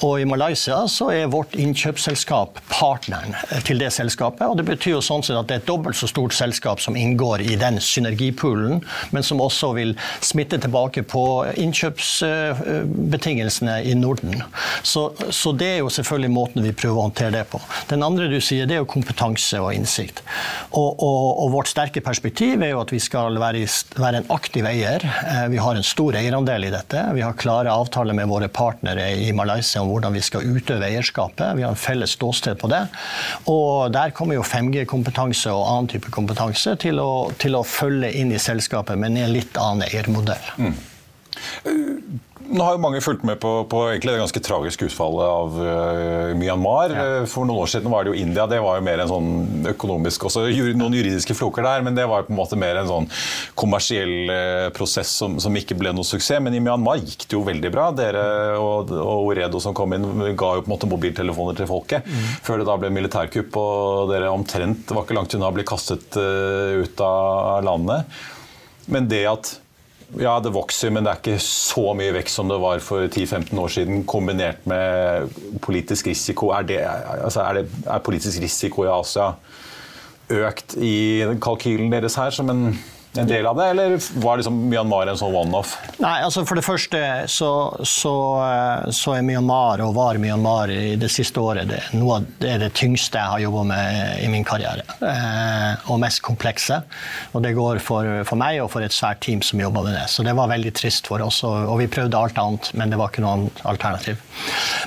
Og 0.06 0.22
i 0.22 0.26
Malaysia 0.30 0.88
så 0.92 1.10
er 1.12 1.32
vårt 1.32 1.56
innkjøpsselskap 1.60 2.60
partneren 2.70 3.36
til 3.68 3.80
det 3.82 3.92
selskapet. 3.96 4.48
Og 4.48 4.58
det 4.60 4.66
betyr 4.70 4.92
jo 4.96 5.02
sånn 5.04 5.24
sett 5.26 5.38
at 5.40 5.48
det 5.50 5.56
er 5.58 5.62
et 5.64 5.68
dobbelt 5.68 5.98
så 6.00 6.08
stort 6.10 6.34
selskap 6.36 6.80
som 6.84 6.96
inngår 7.00 7.38
i 7.44 7.56
den 7.60 7.80
synergipoolen, 7.84 8.76
men 9.12 9.24
som 9.26 9.42
også 9.44 9.68
vil 9.76 9.96
smitte 10.24 10.58
tilbake 10.64 11.04
på 11.04 11.46
innkjøpsbetingelsene 11.60 13.84
i 13.92 13.94
Norden. 14.00 14.44
Så, 14.84 15.14
så 15.36 15.52
det 15.52 15.68
er 15.74 15.78
jo 15.84 15.90
selvfølgelig 15.92 16.32
måten 16.34 16.64
vi 16.64 16.72
prøver 16.76 16.98
å 16.98 17.02
håndtere 17.10 17.32
det 17.36 17.46
på. 17.52 17.60
Den 17.92 18.04
andre 18.08 18.28
du 18.32 18.40
sier, 18.44 18.66
det 18.70 18.76
er 18.78 18.82
jo 18.84 18.94
kompetanse 18.96 19.58
og 19.60 19.74
innsikt. 19.76 20.18
Og, 20.72 20.96
og, 20.96 21.40
og 21.44 21.52
vårt 21.58 21.69
sterke 21.70 22.02
perspektiv 22.04 22.64
er 22.64 22.74
jo 22.74 22.82
at 22.82 22.92
vi 22.94 23.00
skal 23.02 23.38
være, 23.40 23.62
være 24.00 24.22
en 24.22 24.30
aktiv 24.34 24.68
eier. 24.68 25.04
Eh, 25.06 25.46
vi 25.54 25.60
har 25.62 25.78
en 25.78 25.86
stor 25.86 26.18
eierandel 26.20 26.68
i 26.68 26.72
dette. 26.74 27.04
Vi 27.16 27.24
har 27.24 27.38
klare 27.40 27.74
avtaler 27.74 28.18
med 28.18 28.30
våre 28.32 28.50
partnere 28.52 29.10
i 29.16 29.32
Malaysia 29.36 29.84
om 29.84 29.92
hvordan 29.94 30.16
vi 30.18 30.24
skal 30.26 30.48
utøve 30.48 30.90
eierskapet. 30.90 31.56
Vi 31.60 31.66
har 31.66 31.76
en 31.76 31.80
felles 31.80 32.16
ståsted 32.18 32.60
på 32.62 32.72
det. 32.72 32.82
Og 33.52 33.92
der 33.94 34.16
kommer 34.18 34.40
jo 34.40 34.46
5G-kompetanse 34.46 35.54
og 35.54 35.68
annen 35.68 35.92
type 35.94 36.14
kompetanse 36.14 36.76
til 36.82 37.02
å, 37.04 37.12
til 37.40 37.58
å, 37.60 37.66
følge 37.70 38.12
inn 38.18 38.32
i 38.34 38.42
selskapet, 38.42 38.98
men 39.00 39.18
i 39.18 39.24
en 39.24 39.36
litt 39.36 39.58
annen 39.60 39.86
eiermodell. 39.86 40.50
Mm. 40.58 40.74
Nå 42.50 42.64
har 42.66 42.74
jo 42.74 42.82
mange 42.82 43.00
fulgt 43.04 43.22
med 43.28 43.38
på, 43.42 43.50
på 43.70 43.80
det 43.92 44.00
ganske 44.02 44.42
tragiske 44.42 44.88
utfallet 44.88 45.26
av 45.30 45.58
uh, 45.60 46.32
Myanmar. 46.38 46.94
Ja. 46.96 47.04
Eh, 47.20 47.26
for 47.30 47.46
noen 47.46 47.62
år 47.62 47.70
siden 47.70 47.92
var 47.94 48.06
det 48.06 48.14
jo 48.14 48.18
India. 48.18 48.48
Det 48.50 48.58
var 48.64 48.80
jo 48.80 48.86
mer 48.88 49.04
en 49.04 49.12
sånn 49.12 49.68
økonomisk 49.70 50.26
Også 50.30 50.48
noen 50.80 50.98
juridiske 50.98 51.36
floker 51.38 51.66
der, 51.66 51.84
men 51.86 51.98
det 51.98 52.08
var 52.10 52.24
jo 52.24 52.30
på 52.30 52.34
en 52.34 52.40
måte 52.40 52.58
mer 52.60 52.82
en 52.82 52.90
sånn 52.90 53.10
kommersiell 53.60 54.34
uh, 54.34 54.70
prosess 54.74 55.14
som, 55.22 55.38
som, 55.42 55.62
ikke 55.62 55.78
ble 55.78 55.94
noe 55.94 56.08
suksess. 56.08 56.42
Men 56.42 56.58
i 56.58 56.64
Myanmar 56.64 57.04
gikk 57.04 57.28
det 57.28 57.38
jo 57.38 57.46
veldig 57.46 57.74
bra. 57.76 57.90
Dere 57.94 58.26
og, 58.58 58.96
og 58.98 59.30
Oredo 59.30 59.62
som 59.62 59.78
kom 59.78 59.94
inn, 59.98 60.10
ga 60.34 60.56
jo 60.58 60.66
på 60.66 60.70
en 60.72 60.74
måte 60.74 60.90
mobiltelefoner 60.90 61.62
til 61.62 61.70
folket. 61.70 62.10
Mm. 62.10 62.28
Før 62.50 62.64
det 62.64 62.70
da 62.72 62.82
ble 62.82 62.94
militærkupp 62.98 63.62
og 63.62 64.14
dere 64.14 64.34
omtrent 64.34 64.90
var 64.96 65.06
ikke 65.06 65.22
langt 65.22 65.38
unna 65.38 65.54
å 65.54 65.58
bli 65.60 65.70
kastet 65.70 66.18
uh, 66.18 66.82
ut 66.82 67.06
av 67.06 67.62
landet. 67.70 68.22
Men 68.90 69.06
det 69.10 69.26
at 69.30 69.58
ja, 70.18 70.40
det 70.42 70.54
vokser, 70.56 70.90
men 70.94 71.06
det 71.06 71.12
er 71.12 71.20
ikke 71.22 71.44
så 71.44 71.92
mye 71.98 72.14
vekst 72.16 72.40
som 72.40 72.50
det 72.50 72.58
var 72.62 72.82
for 72.82 73.06
10-15 73.06 73.60
år 73.62 73.74
siden, 73.74 74.04
kombinert 74.10 74.66
med 74.70 75.30
politisk 75.62 76.10
risiko. 76.10 76.50
Er, 76.56 76.66
det, 76.66 76.80
altså 77.20 77.44
er, 77.46 77.62
det, 77.62 77.84
er 77.86 78.06
politisk 78.06 78.42
risiko 78.42 78.88
i 78.88 78.94
Asia 78.94 79.34
økt 80.30 80.76
i 80.78 81.26
kalkylen 81.42 81.92
deres 81.94 82.18
her 82.20 82.34
som 82.34 82.50
en 82.54 82.64
en 83.18 83.28
del 83.28 83.48
av 83.50 83.58
det, 83.58 83.66
eller 83.74 83.96
var 84.22 84.38
liksom 84.38 84.58
Myanmar 84.70 85.10
en 85.10 85.18
sånn 85.18 85.34
one-off? 85.34 85.74
Nei, 85.98 86.20
altså 86.26 86.44
For 86.46 86.60
det 86.60 86.66
første 86.66 87.00
så, 87.32 87.52
så, 87.82 88.14
så, 88.94 89.16
er 89.18 89.26
Myanmar, 89.26 89.82
og 89.86 89.96
var 89.98 90.20
Myanmar 90.22 90.70
i 90.74 90.94
det 91.00 91.10
siste 91.14 91.42
året, 91.42 91.70
det, 91.72 91.82
noe 91.98 92.20
av 92.20 92.28
det, 92.44 92.56
det 92.62 92.70
tyngste 92.78 93.18
jeg 93.18 93.34
har 93.34 93.44
jobba 93.44 93.66
med 93.72 94.24
i 94.24 94.30
min 94.32 94.46
karriere. 94.46 94.86
Eh, 95.02 95.90
og 95.90 96.00
mest 96.04 96.22
komplekse. 96.26 96.82
Og 97.34 97.44
det 97.46 97.56
går 97.58 97.82
for, 97.84 98.08
for, 98.28 98.40
meg 98.40 98.62
og 98.64 98.70
for 98.74 98.86
et 98.86 98.94
svært 98.94 99.24
team 99.26 99.42
som 99.46 99.62
jobber 99.62 99.88
med 99.88 99.98
det. 99.98 100.06
Så 100.14 100.26
det 100.28 100.36
var 100.38 100.52
veldig 100.52 100.76
trist 100.78 101.10
for 101.10 101.24
oss. 101.26 101.42
Og, 101.48 101.58
og 101.74 101.82
vi 101.82 101.90
prøvde 101.92 102.20
alt 102.20 102.38
annet, 102.42 102.72
men 102.78 102.94
det 102.94 103.00
var 103.02 103.12
ikke 103.12 103.26
noe 103.26 103.50
alternativ. 103.70 104.22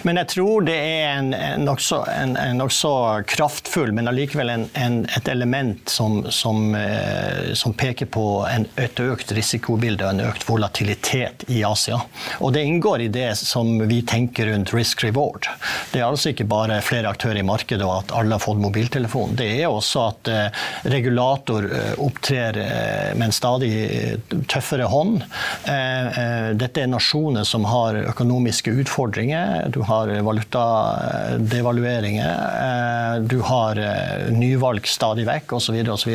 Men 0.06 0.20
jeg 0.22 0.30
tror 0.36 0.66
det 0.66 0.78
er 0.78 1.18
en, 1.18 1.32
en 1.34 1.66
nokså 1.66 2.92
nok 2.92 3.26
kraftfull, 3.34 3.92
men 3.92 4.10
allikevel 4.10 4.50
en, 4.52 4.68
en, 4.78 5.02
et 5.16 5.28
element 5.28 5.88
som, 5.90 6.22
som, 6.30 6.74
eh, 6.78 7.52
som 7.58 7.74
peker 7.74 8.06
på 8.06 8.11
en, 8.16 8.66
et 8.76 9.00
økt 9.00 9.32
risikobilde 9.32 10.06
og 10.06 10.10
en 10.14 10.20
økt 10.28 10.48
volatilitet 10.48 11.44
i 11.48 11.64
Asia. 11.66 12.00
Og 12.40 12.52
det 12.54 12.62
inngår 12.66 13.00
i 13.06 13.08
det 13.12 13.36
som 13.38 13.88
vi 13.88 14.02
tenker 14.06 14.46
rundt 14.52 14.74
risk 14.74 15.04
reward. 15.04 15.48
Det 15.92 16.00
er 16.00 16.06
altså 16.08 16.28
ikke 16.32 16.44
bare 16.48 16.80
flere 16.84 17.08
aktører 17.10 17.38
i 17.40 17.46
markedet 17.46 17.86
og 17.86 18.02
at 18.02 18.12
alle 18.16 18.34
har 18.36 18.42
fått 18.42 18.60
mobiltelefon. 18.62 19.36
Det 19.38 19.62
er 19.62 19.68
også 19.70 19.98
at 20.08 20.28
eh, 20.30 20.48
regulator 20.92 21.62
eh, 21.68 21.94
opptrer 22.02 22.52
eh, 22.62 23.16
med 23.16 23.26
en 23.28 23.34
stadig 23.34 23.72
tøffere 24.50 24.86
hånd. 24.90 25.22
Dette 26.58 26.80
er 26.82 26.88
nasjoner 26.90 27.44
som 27.46 27.64
har 27.68 27.94
økonomiske 28.12 28.70
utfordringer. 28.82 29.68
Du 29.72 29.80
har 29.86 30.08
valutadevalueringer. 30.26 33.20
Du 33.30 33.40
har 33.46 33.74
nyvalg 34.32 34.86
stadig 34.88 35.26
vekk 35.28 35.52
osv. 35.58 35.76
osv. 35.94 36.12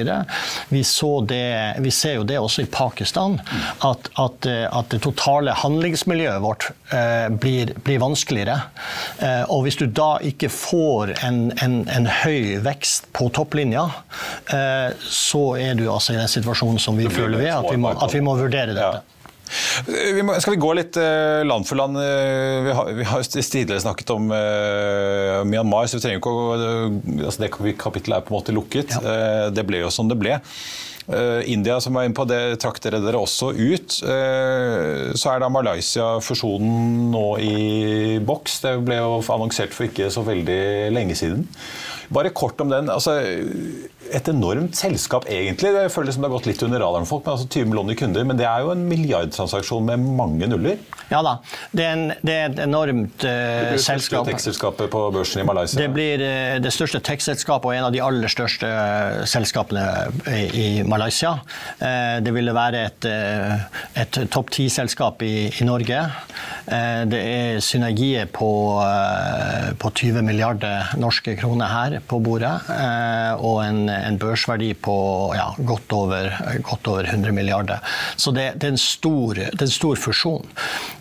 Vi 0.74 0.82
så 0.88 1.22
det 1.30 1.48
vi 1.88 1.94
ser 1.96 2.18
jo 2.20 2.26
det 2.28 2.38
også 2.42 2.66
i 2.66 2.70
Pakistan, 2.72 3.38
at, 3.86 4.10
at, 4.20 4.48
at 4.48 4.92
det 4.92 5.00
totale 5.06 5.56
handlingsmiljøet 5.56 6.44
vårt 6.44 6.70
eh, 6.92 7.28
blir, 7.32 7.74
blir, 7.86 8.02
vanskeligere. 8.04 8.60
Eh, 9.24 9.44
og 9.54 9.64
hvis 9.66 9.80
du 9.80 9.86
da 9.88 10.18
ikke 10.28 10.52
får 10.52 11.16
en, 11.28 11.42
en, 11.64 11.78
en 11.88 12.10
høy 12.24 12.58
vekst 12.66 13.08
på 13.16 13.30
topplinja, 13.36 13.88
eh, 14.54 14.90
så 15.00 15.44
er 15.62 15.78
du 15.80 15.88
altså 15.88 16.16
i 16.16 16.20
den 16.20 16.32
situasjonen 16.32 16.82
som 16.82 17.00
vi 17.00 17.08
føler 17.12 17.40
vi 17.40 17.54
at 17.54 17.70
vi 17.72 17.80
må, 17.80 17.94
at 17.96 18.16
vi 18.16 18.24
må 18.26 18.36
vurdere 18.40 18.76
dette. 18.76 18.98
Ja. 19.00 19.14
Vi 19.88 20.24
må, 20.28 20.36
skal 20.44 20.58
vi 20.58 20.60
gå 20.60 20.74
litt 20.76 20.98
uh, 21.00 21.40
land 21.48 21.68
for 21.70 21.80
land? 21.80 21.96
Uh, 21.96 22.66
vi 22.66 22.74
har, 22.76 22.90
vi 22.98 23.06
har 23.08 23.24
tidligere 23.32 23.80
snakket 23.80 24.12
om 24.12 24.28
uh, 24.34 25.44
Myanmar, 25.48 25.88
så 25.88 26.02
vi 26.02 26.04
trenger 26.04 26.20
ikke 26.20 26.34
å 26.34 26.50
altså 26.58 27.46
Det 27.46 27.52
kapittelet 27.80 28.18
er 28.18 28.26
på 28.28 28.34
en 28.34 28.38
måte 28.42 28.56
lukket. 28.56 28.98
Ja. 28.98 29.48
det 29.54 29.64
ble 29.68 29.86
jo 29.86 29.94
som 29.94 30.12
det 30.12 30.20
ble. 30.20 30.36
Eh, 31.08 31.52
India 31.54 31.80
som 31.80 31.96
var 31.96 32.04
inne 32.04 32.18
på, 32.18 32.26
det 32.28 32.60
trakk 32.60 32.82
dere 32.84 33.00
dere 33.00 33.20
også 33.22 33.54
ut. 33.56 34.00
Eh, 34.04 35.14
så 35.16 35.32
er 35.32 35.44
da 35.44 35.48
Malaysia-fusjonen 35.52 37.12
nå 37.14 37.28
i 37.40 37.54
boks. 38.28 38.60
Det 38.66 38.74
ble 38.84 39.00
jo 39.00 39.22
annonsert 39.36 39.76
for 39.76 39.88
ikke 39.88 40.10
så 40.12 40.26
veldig 40.28 40.62
lenge 40.92 41.16
siden. 41.16 41.48
Bare 42.12 42.36
kort 42.36 42.60
om 42.64 42.72
den. 42.72 42.90
altså 42.92 43.16
et 44.16 44.30
enormt 44.32 44.76
selskap, 44.78 45.28
egentlig. 45.32 45.74
Det 45.76 45.88
føles 45.94 46.16
som 46.16 46.24
det 46.24 46.30
har 46.30 46.38
gått 46.38 46.50
litt 46.50 46.64
under 46.66 46.82
radaren 46.84 47.08
folk, 47.10 47.26
men 47.26 47.36
altså 47.36 47.48
20 47.48 47.72
millioner 47.72 47.98
kunder. 48.00 48.28
Men 48.28 48.40
det 48.40 48.48
er 48.50 48.64
jo 48.66 48.72
en 48.74 48.86
milliardtransaksjon 48.90 49.88
med 49.88 50.06
mange 50.18 50.50
nuller? 50.50 50.80
Ja 51.12 51.22
da. 51.24 51.38
Det 51.72 51.86
er, 51.86 51.94
en, 51.96 52.14
det 52.26 52.34
er 52.36 52.50
et 52.50 52.62
enormt 52.66 53.24
uh, 53.24 53.74
det 53.74 53.82
selskap. 53.84 54.28
Tech-selskapet 54.28 54.90
på 54.92 55.04
børsen 55.16 55.44
i 55.44 55.48
Malaysia? 55.48 55.80
Det 55.80 55.88
blir 55.94 56.24
uh, 56.24 56.58
det 56.64 56.74
største 56.76 57.02
tech-selskapet 57.04 57.70
og 57.70 57.76
en 57.78 57.88
av 57.88 57.96
de 57.96 58.02
aller 58.04 58.32
største 58.32 58.68
uh, 58.68 59.22
selskapene 59.30 59.86
i, 60.28 60.44
i 60.48 60.68
Malaysia. 60.88 61.38
Uh, 61.80 62.20
det 62.24 62.34
ville 62.36 62.56
være 62.56 62.84
et, 62.90 63.08
et 64.04 64.20
topp 64.34 64.52
ti-selskap 64.56 65.24
i, 65.24 65.48
i, 65.48 65.68
Norge. 65.68 66.00
det 67.12 67.20
er 67.20 67.60
synergier 67.64 68.28
på, 68.32 68.50
på 69.80 69.92
20 70.00 70.24
milliarder 70.26 70.94
norske 71.00 71.36
kroner 71.40 71.72
her 71.72 71.98
på 72.08 72.20
bordet. 72.24 72.54
og 73.44 73.60
en 73.64 73.90
en 74.06 74.20
børsverdi 74.22 74.74
på 74.84 74.98
ja, 75.38 75.48
godt, 75.58 75.94
over, 75.94 76.30
godt, 76.66 76.88
over, 76.88 77.08
100 77.08 77.32
milliarder. 77.36 77.84
Så 78.16 78.32
det, 78.36 78.52
det, 78.56 78.70
er 78.70 78.76
en 78.76 78.82
stor, 78.82 79.38
det 79.38 79.56
er 79.56 79.68
en 79.68 79.74
stor 79.74 80.00
fusjon. 80.00 80.46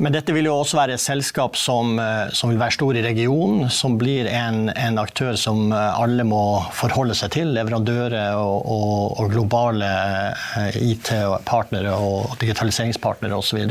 Men 0.03 0.15
dette 0.17 0.35
vil 0.37 0.49
jo 0.49 0.57
også 0.61 0.79
være 0.81 0.97
et 0.97 1.03
selskap 1.03 1.57
som, 1.61 1.99
eh, 2.01 2.33
som 2.37 2.53
vil 2.53 2.61
være 2.61 2.77
stor 2.77 2.99
i 2.99 3.05
regionen, 3.05 3.71
som 3.73 3.97
blir 4.01 4.29
en, 4.31 4.69
en, 4.71 5.01
aktør 5.01 5.37
som 5.41 5.73
eh, 5.73 6.01
alle 6.01 6.25
må 6.27 6.43
forholde 6.77 7.17
seg 7.19 7.35
til. 7.37 7.53
Leverandører 7.57 8.37
og, 8.39 8.67
og, 8.73 9.21
og 9.21 9.33
globale 9.35 9.91
eh, 10.61 10.81
IT-partnere 10.93 11.97
og 11.97 12.37
digitaliseringspartnere 12.43 13.37
osv. 13.37 13.63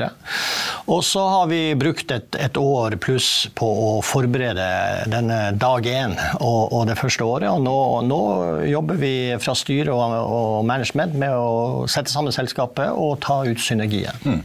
Og 0.91 1.01
så 1.05 1.23
har 1.31 1.49
vi 1.51 1.61
brukt 1.79 2.11
et, 2.13 2.39
et 2.41 2.57
år 2.59 2.97
pluss 3.01 3.47
på 3.55 3.67
å 3.67 3.89
forberede 4.05 4.67
denne 5.11 5.39
dag 5.59 5.85
én 5.89 6.15
og, 6.39 6.73
og 6.73 6.85
det 6.89 6.97
første 6.99 7.25
året. 7.25 7.49
Og 7.51 7.63
nå, 7.65 7.77
nå 8.05 8.21
jobber 8.69 8.99
vi 9.01 9.14
fra 9.41 9.55
styre 9.57 9.93
og, 9.93 10.15
og 10.25 10.65
management 10.67 11.17
med 11.19 11.35
å 11.35 11.85
sette 11.91 12.13
sammen 12.13 12.35
selskapet 12.35 12.93
og 12.93 13.17
ta 13.25 13.41
ut 13.47 13.61
synergier. 13.61 14.15
Mm. 14.25 14.44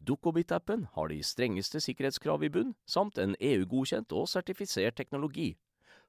Dukkobit-appen 0.00 0.86
har 0.94 1.08
de 1.08 1.22
strengeste 1.22 1.80
sikkerhetskrav 1.80 2.44
i 2.44 2.50
bunn, 2.52 2.74
samt 2.86 3.18
en 3.18 3.36
EU-godkjent 3.40 4.12
og 4.16 4.28
sertifisert 4.28 4.96
teknologi. 4.96 5.54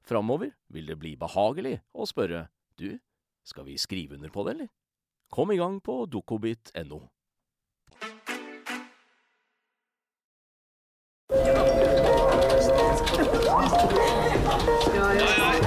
Framover 0.02 0.54
vil 0.72 0.88
det 0.90 0.98
bli 0.98 1.16
behagelig 1.16 1.78
å 1.94 2.06
spørre 2.08 2.46
du, 2.78 2.98
skal 3.44 3.66
vi 3.68 3.78
skrive 3.78 4.16
under 4.18 4.32
på 4.32 4.46
det, 4.46 4.56
eller? 4.56 4.70
Kom 5.32 5.52
i 5.52 5.58
gang 5.60 5.80
på 5.80 6.04
dukkobit.no. 6.10 7.02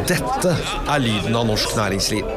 Dette 0.06 0.52
er 0.54 1.00
lyden 1.02 1.34
av 1.34 1.48
norsk 1.50 1.72
næringsliv. 1.74 2.28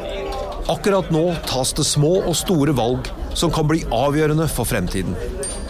Akkurat 0.72 1.10
nå 1.12 1.22
tas 1.48 1.74
det 1.76 1.84
små 1.84 2.14
og 2.22 2.36
store 2.36 2.72
valg 2.76 3.10
som 3.36 3.52
kan 3.52 3.68
bli 3.68 3.82
avgjørende 3.92 4.46
for 4.48 4.68
fremtiden. 4.68 5.12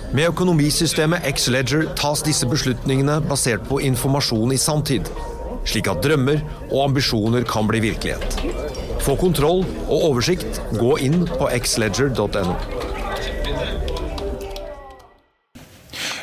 Med 0.08 0.30
økonomisystemet 0.30 1.26
X-Leger 1.28 1.82
tas 1.98 2.22
disse 2.24 2.46
beslutningene 2.48 3.18
basert 3.28 3.66
på 3.68 3.82
informasjon 3.84 4.54
i 4.54 4.60
sanntid, 4.60 5.10
slik 5.68 5.90
at 5.92 6.00
drømmer 6.04 6.40
og 6.70 6.86
ambisjoner 6.86 7.44
kan 7.48 7.68
bli 7.68 7.82
virkelighet. 7.90 8.38
Få 9.04 9.18
kontroll 9.20 9.66
og 9.84 10.06
oversikt, 10.08 10.62
gå 10.80 10.96
inn 11.04 11.26
på 11.28 11.50
xledger.no. 11.52 12.56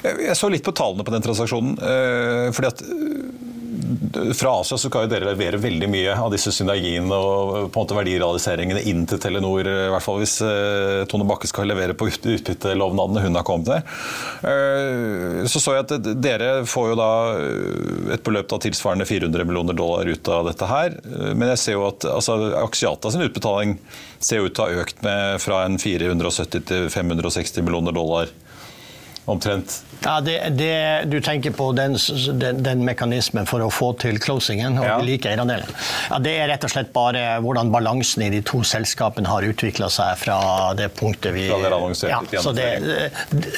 Jeg 0.05 0.37
så 0.37 0.49
litt 0.49 0.65
på 0.65 0.73
tallene 0.73 1.05
på 1.05 1.13
den 1.13 1.25
transaksjonen. 1.25 1.77
eh, 1.81 2.49
fordi 2.53 2.67
at 2.67 2.81
fra 4.33 4.51
Asia 4.61 4.77
så 4.77 4.89
kan 4.89 5.05
jo 5.05 5.11
dere 5.11 5.29
levere 5.29 5.59
veldig 5.61 5.87
mye 5.91 6.13
av 6.17 6.31
disse 6.33 6.51
synergiene 6.55 7.15
og 7.15 7.71
på 7.73 7.79
en 7.79 7.83
måte 7.83 7.97
verdirealiseringene 7.97 8.83
inn 8.89 9.03
til 9.09 9.19
Telenor, 9.21 9.67
i 9.67 9.89
hvert 9.93 10.05
fall 10.05 10.19
hvis 10.21 10.37
uh, 10.45 11.03
Tone 11.11 11.27
Bakke 11.27 11.49
skal 11.49 11.69
levere 11.69 11.95
på 11.97 12.07
utbyttelovnadene 12.09 13.25
hun 13.25 13.39
har 13.39 13.45
kommet 13.47 13.71
med. 13.71 13.91
Uh, 14.45 15.45
så 15.49 15.61
så 15.61 15.75
jeg 15.77 15.87
at 15.87 16.09
dere 16.23 16.51
får 16.69 16.91
jo 16.93 16.99
da 16.99 17.11
et 18.15 18.25
beløp 18.25 18.49
da 18.51 18.61
tilsvarende 18.63 19.07
400 19.09 19.47
millioner 19.47 19.77
dollar 19.77 20.09
ut 20.09 20.31
av 20.31 20.49
dette 20.49 20.69
her. 20.69 20.97
Men 21.33 21.49
jeg 21.53 21.61
ser 21.61 21.79
jo 21.79 21.87
at 21.89 22.07
altså, 22.09 22.37
Axiata 22.61 23.11
sin 23.13 23.25
utbetaling 23.25 23.77
ser 24.23 24.45
ut 24.45 24.55
til 24.55 24.65
å 24.65 24.69
ha 24.69 24.85
økt 24.85 25.03
med 25.05 25.41
fra 25.43 25.65
en 25.67 25.77
470 25.81 26.65
til 26.69 26.89
560 26.93 27.65
millioner 27.65 27.95
dollar 27.95 28.31
omtrent. 29.25 29.83
Ja, 30.03 30.21
det, 30.21 30.49
det, 30.49 31.03
Du 31.05 31.21
tenker 31.21 31.51
på 31.51 31.71
den, 31.71 31.97
den, 32.33 32.63
den, 32.63 32.85
mekanismen 32.85 33.45
for 33.49 33.63
å 33.65 33.69
få 33.73 33.93
til 33.97 34.19
closingen 34.21 34.77
og 34.77 34.85
ja. 34.85 34.97
like 35.01 35.29
eierandelen. 35.31 35.69
Ja, 36.11 36.19
det 36.21 36.33
er 36.37 36.47
rett 36.51 36.63
og 36.67 36.71
slett 36.71 36.91
bare 36.93 37.39
hvordan 37.41 37.71
balansen 37.73 38.21
i 38.27 38.29
de 38.33 38.41
to 38.45 38.61
selskapene 38.67 39.29
har 39.29 39.41
utvikla 39.47 39.89
seg 39.93 40.17
fra 40.21 40.37
det 40.77 40.89
punktet 40.99 41.33
vi 41.35 41.47
Fra 41.49 41.59
dere 41.63 41.75
ja, 42.11 42.19
så 42.41 42.51
det, 42.55 42.67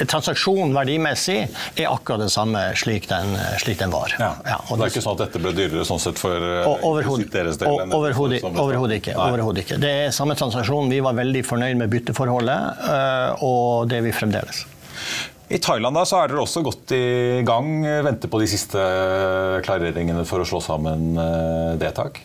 Transaksjonen 0.08 0.74
verdimessig 0.76 1.38
er 1.76 1.86
akkurat 1.90 2.20
den 2.24 2.32
samme 2.32 2.60
slik 2.78 3.08
den, 3.10 3.36
slik 3.60 3.78
den 3.82 3.92
var. 3.92 4.14
Ja. 4.18 4.32
Ja, 4.48 4.58
det 4.70 4.82
er 4.86 4.90
ikke 4.92 5.04
sånn 5.04 5.18
at 5.18 5.24
dette 5.26 5.38
ble 5.42 5.52
dyrere 5.56 5.84
sånn 5.88 6.00
sett 6.02 6.18
for 6.20 6.36
eh, 6.38 6.86
Overhodet 6.88 7.28
ikke. 9.02 9.14
Overhodet 9.18 9.64
ikke. 9.64 9.76
Det 9.82 9.92
er 10.06 10.10
samme 10.14 10.34
transaksjon. 10.38 10.90
Vi 10.92 11.00
var 11.04 11.16
veldig 11.18 11.42
fornøyd 11.46 11.76
med 11.80 11.88
bytteforholdet, 11.92 12.60
eh, 12.88 13.44
og 13.44 13.88
det 13.90 13.96
er 14.00 14.04
vi 14.08 14.12
fremdeles. 14.16 14.58
I 15.48 15.56
Thailand 15.58 15.96
da, 15.96 16.04
så 16.04 16.16
er 16.20 16.28
dere 16.28 16.42
også 16.44 16.60
godt 16.66 16.92
i 16.92 17.42
gang. 17.46 17.86
Venter 18.04 18.28
på 18.28 18.40
de 18.42 18.46
siste 18.50 18.78
klareringene 19.64 20.24
for 20.28 20.40
å 20.44 20.46
slå 20.48 20.60
sammen 20.64 21.16
eh, 21.16 21.78
D-tak? 21.80 22.20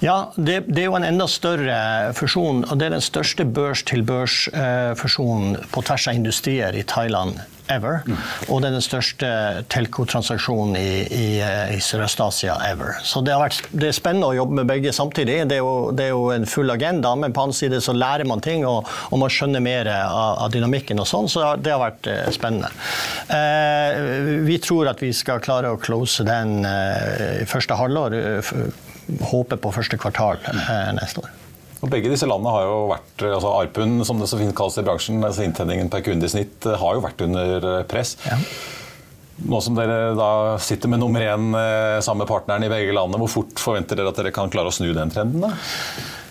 Ja, 0.00 0.32
det, 0.34 0.64
det, 0.66 0.82
er 0.82 0.86
jo 0.88 0.96
en 0.98 1.04
enda 1.06 1.26
større 1.30 2.12
fusjon. 2.16 2.64
og 2.64 2.78
Det 2.80 2.86
er 2.88 2.94
den 2.96 3.04
største 3.04 3.44
børs-til-børs-fusjonen 3.44 5.56
på 5.70 5.82
tvers 5.84 6.08
av 6.10 6.14
industrier 6.18 6.72
i 6.74 6.82
Thailand 6.88 7.38
ever. 7.72 8.00
Mm. 8.06 8.16
Og 8.48 8.62
det 8.62 8.70
er 8.70 8.76
den 8.76 8.84
største 8.84 9.30
telco-transaksjonen 9.72 10.76
i, 10.78 10.90
i, 11.14 11.26
i 11.74 11.80
Sørøst-Asia 11.84 12.58
ever. 12.68 12.98
Så 13.06 13.22
det, 13.26 13.36
vært, 13.38 13.62
det, 13.72 13.90
er 13.90 13.96
spennende 13.96 14.30
å 14.30 14.36
jobbe 14.36 14.60
med 14.60 14.70
begge 14.70 14.92
samtidig. 14.94 15.40
Det 15.50 15.58
er, 15.58 15.62
jo, 15.64 15.90
det 15.96 16.08
er, 16.08 16.14
jo, 16.14 16.28
en 16.34 16.48
full 16.48 16.70
agenda, 16.74 17.14
men 17.18 17.34
på 17.36 17.46
annen 17.46 17.56
side 17.56 17.80
så 17.84 17.94
lærer 17.96 18.28
man 18.28 18.42
ting, 18.44 18.66
og, 18.68 18.88
og 19.10 19.22
man 19.22 19.32
skjønner 19.32 19.64
mer 19.64 19.90
av, 19.94 20.44
av, 20.44 20.52
dynamikken 20.54 21.00
og 21.02 21.08
sånn, 21.08 21.30
så 21.30 21.54
det 21.60 21.74
har 21.74 21.82
vært 21.82 22.10
eh, 22.10 22.26
spennende. 22.34 22.70
Eh, 23.32 24.42
vi 24.48 24.58
tror 24.62 24.92
at 24.92 25.02
vi 25.04 25.12
skal 25.16 25.42
klare 25.44 25.72
å 25.72 25.80
close 25.80 26.26
den 26.26 26.62
eh, 26.68 27.42
i 27.42 27.48
første 27.48 27.78
halvår. 27.78 28.18
Eh, 28.18 28.54
håper 29.30 29.60
på 29.60 29.72
første 29.72 29.96
kvartal 30.00 30.40
eh, 30.52 30.90
neste 30.98 31.24
år. 31.24 31.47
Og 31.78 31.92
begge 31.92 32.10
disse 32.10 32.26
landene 32.26 32.54
har 32.54 32.66
jo 32.66 32.78
vært 32.90 33.24
altså 33.28 33.52
ARPUN, 33.60 34.00
som 34.06 34.18
det 34.18 34.26
så 34.30 34.40
fint 34.40 34.56
kalles 34.56 34.80
i 34.80 34.84
bransjen, 34.86 35.22
altså 35.22 35.44
inntjeningen 35.46 35.92
per 35.92 36.02
kunde 36.06 36.26
i 36.26 36.32
snitt, 36.32 36.58
eh, 36.66 36.78
har 36.80 36.98
jo 36.98 37.04
vært 37.04 37.22
under 37.28 37.70
eh, 37.70 37.86
press. 37.90 38.16
Ja. 38.26 38.38
Nå 39.48 39.60
som 39.62 39.78
dere 39.78 40.16
da 40.18 40.30
sitter 40.58 40.90
med 40.90 40.98
nummer 40.98 41.22
én 41.22 41.52
sammen 42.02 42.24
med 42.24 42.26
partneren 42.26 42.64
i 42.66 42.70
begge 42.72 42.90
landene, 42.96 43.20
hvor 43.22 43.30
fort 43.30 43.60
forventer 43.62 43.94
dere 43.94 44.10
at 44.10 44.18
dere 44.18 44.32
kan 44.34 44.50
klare 44.50 44.72
å 44.72 44.74
snu 44.74 44.88
den 44.96 45.12
trenden? 45.14 45.44
da? 45.46 45.52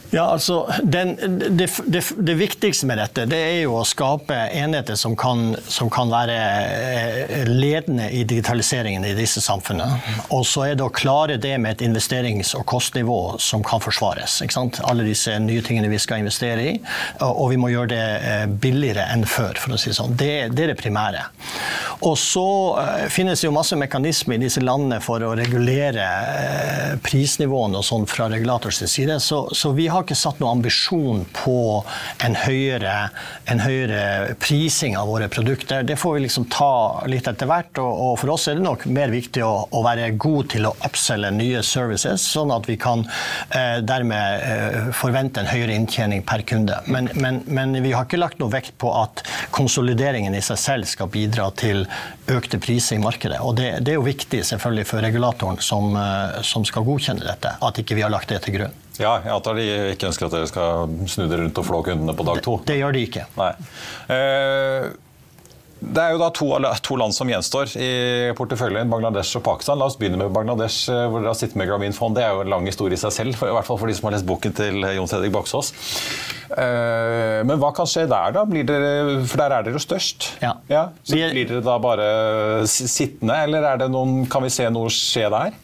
Ja, 0.09 0.23
altså, 0.31 0.73
den, 0.83 1.15
det, 1.57 1.69
det, 1.85 2.03
det, 2.17 2.33
viktigste 2.39 2.87
med 2.87 2.99
dette 3.01 3.25
det 3.27 3.37
er 3.37 3.57
jo 3.65 3.75
å 3.81 3.85
skape 3.87 4.35
enheter 4.55 4.95
som 4.95 5.17
kan, 5.19 5.51
som 5.67 5.89
kan, 5.91 6.07
være 6.07 6.35
eh, 6.37 7.49
ledende 7.49 8.07
i 8.15 8.21
digitaliseringen 8.23 9.03
i 9.03 9.11
disse 9.17 9.41
samfunnene. 9.43 9.99
Og 10.35 10.45
så 10.47 10.69
er 10.69 10.77
det 10.79 10.85
å 10.85 10.93
klare 10.93 11.35
det 11.41 11.53
med 11.59 11.75
et 11.75 11.83
investerings- 11.89 12.53
og 12.55 12.63
kostnivå 12.69 13.19
som 13.43 13.65
kan 13.65 13.83
forsvares. 13.83 14.39
Alle 14.87 15.03
disse 15.07 15.35
nye 15.43 15.63
tingene 15.65 15.91
vi 15.91 15.99
skal 15.99 16.23
investere 16.23 16.69
i. 16.71 16.73
Og 17.27 17.51
vi 17.51 17.59
må 17.59 17.71
gjøre 17.73 17.91
det 17.91 18.05
eh, 18.31 18.45
billigere 18.47 19.09
enn 19.11 19.27
før, 19.27 19.59
for 19.59 19.75
å 19.75 19.81
si 19.81 19.91
det 19.91 19.97
sånn. 19.99 20.15
Det, 20.17 20.31
er 20.47 20.55
det 20.55 20.77
primære. 20.79 21.25
Og 22.05 22.15
så 22.19 22.47
uh, 22.77 23.05
finnes 23.11 23.41
det 23.41 23.47
jo 23.47 23.53
masse 23.55 23.75
mekanismer 23.79 24.37
i 24.37 24.43
disse 24.45 24.61
landene 24.61 24.99
for 25.03 25.23
å 25.25 25.33
regulere 25.37 26.05
prisnivåene 27.03 27.79
og 27.79 27.85
sånn 27.85 28.05
fra 28.09 28.29
regulators 28.31 28.83
side. 28.85 29.17
Så, 29.23 29.47
så 29.57 29.73
vi 29.75 29.87
har 29.91 29.96
har 29.97 30.05
ikke 30.05 30.17
satt 30.17 30.41
noen 30.41 30.59
ambisjon 30.59 31.23
på 31.35 31.57
en 32.23 32.37
høyere, 32.37 32.95
en 33.51 33.61
høyere, 33.63 34.35
prising 34.41 34.97
av 34.99 35.09
våre 35.11 35.27
produkter. 35.31 35.83
Det 35.87 35.97
får 35.99 36.17
vi 36.17 36.25
liksom 36.25 36.47
ta 36.53 37.03
litt 37.09 37.27
etter 37.29 37.49
hvert. 37.49 37.77
Og, 37.81 37.91
og 38.07 38.13
for 38.21 38.33
oss 38.35 38.47
er 38.49 38.59
det 38.59 38.65
nok 38.65 38.85
mer 38.91 39.11
viktig 39.13 39.43
å, 39.45 39.67
å 39.71 39.83
være 39.85 40.11
god 40.19 40.51
til 40.53 40.69
å 40.69 40.73
upselle 40.87 41.31
nye 41.35 41.63
services, 41.65 42.23
sånn 42.23 42.53
at 42.55 42.69
vi 42.69 42.77
kan 42.81 43.05
eh, 43.55 43.79
dermed 43.85 44.45
eh, 44.47 44.91
forvente 44.95 45.43
en 45.43 45.51
høyere 45.51 45.75
inntjening 45.77 46.23
per 46.27 46.45
kunde. 46.47 46.79
Men, 46.87 47.09
men, 47.15 47.41
men, 47.47 47.75
vi 47.83 47.93
har 47.95 48.07
ikke 48.07 48.21
lagt 48.21 48.41
noe 48.41 48.53
vekt 48.53 48.77
på 48.81 48.91
at 48.95 49.23
konsolideringen 49.55 50.35
i 50.37 50.43
seg 50.43 50.61
selv 50.61 50.89
skal 50.89 51.11
bidra 51.13 51.49
til 51.57 51.85
økte 52.33 52.59
priser 52.61 52.97
i 52.97 53.01
markedet. 53.03 53.39
Og 53.43 53.55
det, 53.57 53.69
det 53.85 53.93
er 53.93 53.99
jo 53.99 54.05
viktig 54.05 54.43
selvfølgelig 54.49 54.87
for 54.89 55.03
regulatoren 55.05 55.61
som, 55.63 55.95
eh, 55.95 56.41
som 56.47 56.65
skal 56.67 56.85
godkjenne 56.87 57.25
dette, 57.25 57.55
at 57.63 57.81
ikke 57.81 57.97
vi 57.97 58.05
har 58.05 58.13
lagt 58.13 58.31
det 58.33 58.41
til 58.45 58.57
grunn. 58.59 58.77
Ja, 58.97 59.17
jeg 59.21 59.33
antar 59.33 59.57
de 59.57 59.65
ikke 59.93 60.09
ønsker 60.09 60.27
at 60.27 60.37
dere 60.37 60.49
skal 60.49 60.95
snu 61.09 61.27
dere 61.27 61.43
rundt 61.45 61.59
og 61.61 61.67
flå 61.67 61.83
kundene 61.85 62.15
på 62.17 62.25
dag 62.27 62.39
to? 62.45 62.59
Det, 62.63 62.71
det 62.71 62.79
gjør 62.81 62.95
de 62.97 63.03
ikke. 63.09 63.27
Nei. 63.37 63.51
Eh, 64.13 64.87
det 65.77 66.01
er 66.01 66.15
jo 66.15 66.21
da 66.21 66.31
to, 66.33 66.47
to, 66.81 66.95
land 66.97 67.13
som 67.13 67.29
gjenstår 67.29 67.75
i 67.77 67.91
porteføljen, 68.37 68.89
Bangladesh 68.89 69.37
og 69.37 69.43
Pakistan. 69.45 69.77
La 69.77 69.85
oss 69.85 69.97
begynne 69.99 70.17
med 70.17 70.33
Bangladesh, 70.33 70.89
eh, 70.89 71.03
hvor 71.05 71.21
dere 71.21 71.35
har 71.35 71.37
sittet 71.37 71.59
med 71.59 71.69
Grameen 71.69 71.93
Fond. 71.93 72.17
Det 72.17 72.25
er 72.25 72.33
jo 72.33 72.41
en 72.45 72.51
lang 72.55 72.65
historie 72.65 72.97
i 72.97 73.01
seg 73.01 73.13
selv, 73.13 73.37
i 73.37 73.53
hvert 73.53 73.67
fall 73.67 73.77
for 73.77 73.89
de 73.89 73.97
som 73.97 74.09
har 74.09 74.17
lest 74.17 74.27
boken 74.27 74.57
til 74.57 74.81
Jon 74.97 75.11
Fredrik 75.11 75.35
Baksås. 75.37 75.71
Eh, 76.47 77.43
men 77.47 77.59
hva 77.59 77.73
kan 77.75 77.87
skje 77.89 78.05
der, 78.07 78.33
da? 78.35 78.43
Dere, 78.47 78.91
for 79.27 79.41
der 79.41 79.55
er 79.57 79.65
dere 79.65 79.75
jo 79.75 79.83
størst. 79.83 80.29
Ja. 80.43 80.53
ja 80.71 80.87
så 81.03 81.17
Blir 81.17 81.47
dere 81.49 81.63
da 81.65 81.77
bare 81.81 82.07
sittende, 82.69 83.35
eller 83.43 83.87
noen, 83.91 84.23
kan 84.31 84.45
vi 84.45 84.51
se 84.53 84.67
noe 84.71 84.91
skje 84.93 85.27
der? 85.33 85.55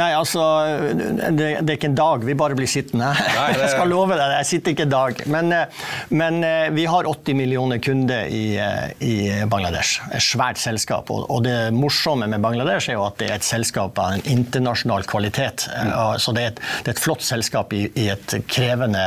Nei, 0.00 0.08
altså 0.18 0.42
Det, 0.90 1.60
det 1.62 1.74
er 1.74 1.76
ikke 1.76 1.90
en 1.92 1.98
dag 1.98 2.24
vi 2.26 2.34
bare 2.38 2.56
blir 2.58 2.70
sittende. 2.70 3.12
Nei, 3.12 3.50
det... 3.54 3.66
Jeg 3.66 3.74
skal 3.74 3.92
love 3.92 4.16
deg, 4.16 4.36
jeg 4.40 4.48
sitter 4.48 4.74
ikke 4.74 4.86
en 4.88 4.94
dag. 4.94 5.22
Men, 5.30 5.52
eh, 5.56 5.84
men 6.22 6.40
eh, 6.46 6.70
vi 6.74 6.86
har 6.90 7.08
80 7.10 7.38
millioner 7.38 7.82
kunder 7.84 8.30
i, 8.32 8.56
i 9.04 9.14
Bangladesh. 9.50 10.00
Et 10.16 10.24
svært 10.24 10.60
selskap. 10.62 11.12
Og, 11.12 11.40
det 11.44 11.70
morsomme 11.72 12.26
med 12.30 12.42
Bangladesh 12.44 12.90
er 12.90 12.98
jo 12.98 13.04
at 13.06 13.20
det 13.20 13.30
er 13.30 13.38
et 13.38 13.46
selskap 13.46 13.98
av 14.00 14.16
en 14.16 14.24
internasjonal 14.28 15.06
kvalitet. 15.08 15.66
Mm. 15.70 15.92
Så 16.20 16.34
det 16.36 16.42
er, 16.42 16.52
et, 16.54 16.60
det 16.84 16.92
er 16.92 16.96
et 16.96 17.02
flott 17.02 17.24
selskap 17.24 17.72
i, 17.76 17.86
i 17.98 18.08
et 18.12 18.34
krevende 18.50 19.04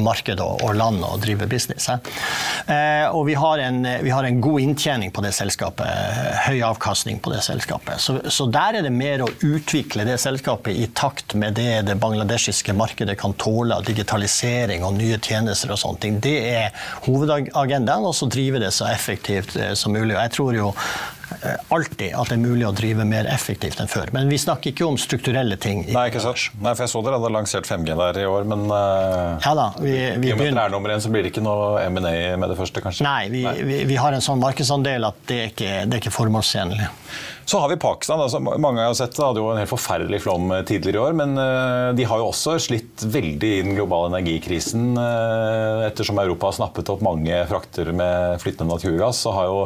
marked 0.00 0.33
marked 0.34 0.42
og, 0.42 0.62
og 0.64 0.74
land 0.76 1.02
å 1.04 1.16
drive 1.18 1.46
business. 1.46 1.88
Eh, 2.66 3.06
og 3.10 3.26
vi 3.26 3.34
har, 3.34 3.58
en, 3.58 3.84
vi 4.02 4.10
har, 4.10 4.24
en, 4.24 4.40
god 4.40 4.60
inntjening 4.60 5.12
på 5.12 5.22
det 5.22 5.32
selskapet. 5.32 5.86
Høy 6.48 6.62
avkastning 6.62 7.20
på 7.20 7.32
det 7.32 7.42
selskapet. 7.42 8.00
Så, 8.00 8.18
så, 8.28 8.46
der 8.46 8.78
er 8.78 8.82
det 8.82 8.92
mer 8.92 9.24
å 9.24 9.30
utvikle 9.42 10.04
det 10.04 10.18
selskapet 10.18 10.74
i 10.74 10.88
takt 10.94 11.34
med 11.34 11.54
det 11.54 11.84
det 11.88 11.96
bangladeshiske 12.00 12.74
markedet 12.74 13.16
kan 13.18 13.34
tåle 13.34 13.74
av 13.74 13.84
digitalisering 13.84 14.84
og 14.84 14.96
nye 14.98 15.18
tjenester 15.18 15.72
og 15.72 15.80
sånne 15.80 16.00
ting. 16.00 16.20
Det 16.20 16.36
er 16.54 16.86
hovedagendaen, 17.06 18.04
og 18.04 18.14
så 18.14 18.28
drive 18.30 18.62
det 18.62 18.72
så 18.74 18.88
effektivt 18.90 19.56
eh, 19.56 19.74
som 19.78 19.94
mulig. 19.94 20.14
Og 20.16 20.22
jeg 20.22 20.34
tror 20.34 20.58
jo 20.58 20.72
Eh, 20.72 21.13
alltid 21.74 22.14
at 22.14 22.30
det 22.30 22.36
er 22.36 22.42
mulig 22.42 22.66
å 22.68 22.72
drive 22.76 23.04
mer 23.08 23.28
effektivt 23.30 23.80
enn 23.82 23.90
før. 23.90 24.12
Men 24.16 24.30
vi 24.32 24.38
snakker 24.40 24.72
ikke 24.72 24.86
om 24.86 24.98
strukturelle 25.00 25.58
ting. 25.60 25.84
Nei, 25.94 26.06
ikke 26.10 26.22
sant. 26.24 26.48
Nei, 26.60 26.72
for 26.74 26.84
Jeg 26.84 26.92
så 26.94 27.02
dere 27.04 27.18
hadde 27.20 27.32
lansert 27.34 27.68
5G 27.68 27.96
der 28.00 28.20
i 28.22 28.26
år, 28.28 28.48
men 28.48 28.66
uh, 28.70 29.36
ja 29.44 29.54
da, 29.58 29.68
vi, 29.80 29.94
vi 30.20 30.30
i 30.30 30.34
og 30.34 30.40
med 30.40 30.52
at 30.52 30.58
det 30.58 30.64
er 30.66 30.74
nummer 30.74 30.94
én, 30.94 31.04
så 31.04 31.12
blir 31.12 31.26
det 31.26 31.34
ikke 31.34 31.44
noe 31.44 31.84
M&A 31.88 32.14
med 32.40 32.50
det 32.52 32.58
første, 32.58 32.82
kanskje? 32.84 33.06
Nei, 33.06 33.28
vi, 33.32 33.44
Nei. 33.46 33.54
Vi, 33.68 33.78
vi, 33.90 34.00
har 34.00 34.16
en 34.16 34.24
sånn 34.24 34.42
markedsandel 34.42 35.08
at 35.08 35.22
det 35.30 35.40
er 35.40 35.54
ikke, 35.54 35.72
det 35.88 35.98
er 35.98 36.04
ikke 36.04 36.14
formålstjenlig. 36.14 36.90
Så 37.44 37.58
har 37.58 37.68
vi 37.68 37.76
Pakistan. 37.76 38.20
Altså, 38.20 38.40
mange 38.40 38.80
har 38.80 38.94
sett 38.96 39.16
det 39.16 39.24
hadde 39.24 39.42
jo 39.42 39.50
en 39.52 39.60
helt 39.60 39.70
forferdelig 39.70 40.22
flom 40.24 40.50
eh, 40.54 40.64
tidligere 40.64 40.96
i 40.96 41.04
år. 41.04 41.16
Men 41.20 41.36
uh, 41.38 41.92
de 41.96 42.08
har 42.08 42.20
jo 42.20 42.30
også 42.30 42.56
slitt 42.70 43.04
veldig 43.04 43.50
i 43.58 43.62
den 43.66 43.76
globale 43.76 44.12
energikrisen. 44.14 44.94
Uh, 44.96 45.84
ettersom 45.88 46.20
Europa 46.22 46.50
har 46.50 46.58
snappet 46.60 46.92
opp 46.92 47.04
mange 47.04 47.44
frakter 47.50 47.92
med 47.92 48.40
flytende 48.42 48.72
naturgass, 48.72 49.24
så 49.26 49.34
har 49.36 49.50
jo 49.50 49.64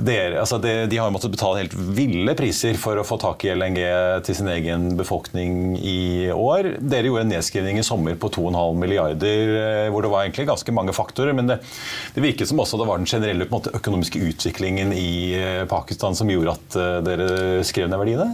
dere, 0.00 0.38
altså 0.38 0.60
de, 0.62 0.70
de, 0.86 0.98
har 1.00 1.08
jo 1.08 1.14
måttet 1.16 1.32
betale 1.34 1.64
helt 1.64 1.72
ville 1.74 2.34
priser 2.38 2.76
for 2.78 3.00
å 3.00 3.04
få 3.04 3.16
tak 3.20 3.42
i 3.44 3.50
LNG 3.56 3.80
til 4.24 4.36
sin 4.38 4.48
egen 4.52 4.84
befolkning 4.96 5.74
i 5.76 6.30
år. 6.30 6.76
Dere 6.78 7.10
gjorde 7.10 7.24
en 7.26 7.32
nedskrivning 7.34 7.80
i 7.80 7.84
sommer 7.84 8.14
på 8.20 8.30
2,5 8.32 8.78
milliarder, 8.78 9.90
hvor 9.90 10.06
det 10.06 10.12
var 10.12 10.24
egentlig 10.24 10.46
ganske 10.52 10.74
mange 10.76 10.94
faktorer. 10.96 11.34
Men 11.36 11.50
det, 11.50 11.58
det 12.14 12.22
virket 12.22 12.48
som 12.48 12.62
også 12.62 12.78
det 12.78 12.86
var 12.86 13.02
den 13.02 13.10
generelle 13.10 13.48
måte, 13.50 13.74
økonomiske 13.76 14.22
utviklingen 14.30 14.94
i 14.94 15.10
Pakistan 15.70 16.16
som 16.16 16.30
gjorde 16.30 16.54
at 16.54 16.78
dere 17.06 17.64
skrev 17.66 17.90
ned 17.90 18.00
verdiene? 18.00 18.30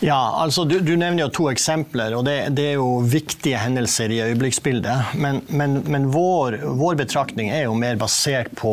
Ja, 0.00 0.18
altså 0.40 0.64
du, 0.64 0.78
du 0.80 0.94
nevner 0.96 1.26
jo 1.26 1.30
to 1.34 1.46
eksempler, 1.50 2.14
og 2.16 2.24
det, 2.24 2.36
det, 2.56 2.70
er 2.72 2.78
jo 2.80 3.00
viktige 3.04 3.60
hendelser 3.60 4.12
i 4.12 4.20
øyeblikksbildet. 4.24 5.14
Men, 5.20 5.42
men, 5.52 5.80
men 5.90 6.08
vår, 6.12 6.56
vår, 6.80 6.96
betraktning 7.00 7.50
er 7.52 7.66
jo 7.66 7.74
mer 7.78 7.98
basert 8.00 8.52
på, 8.56 8.72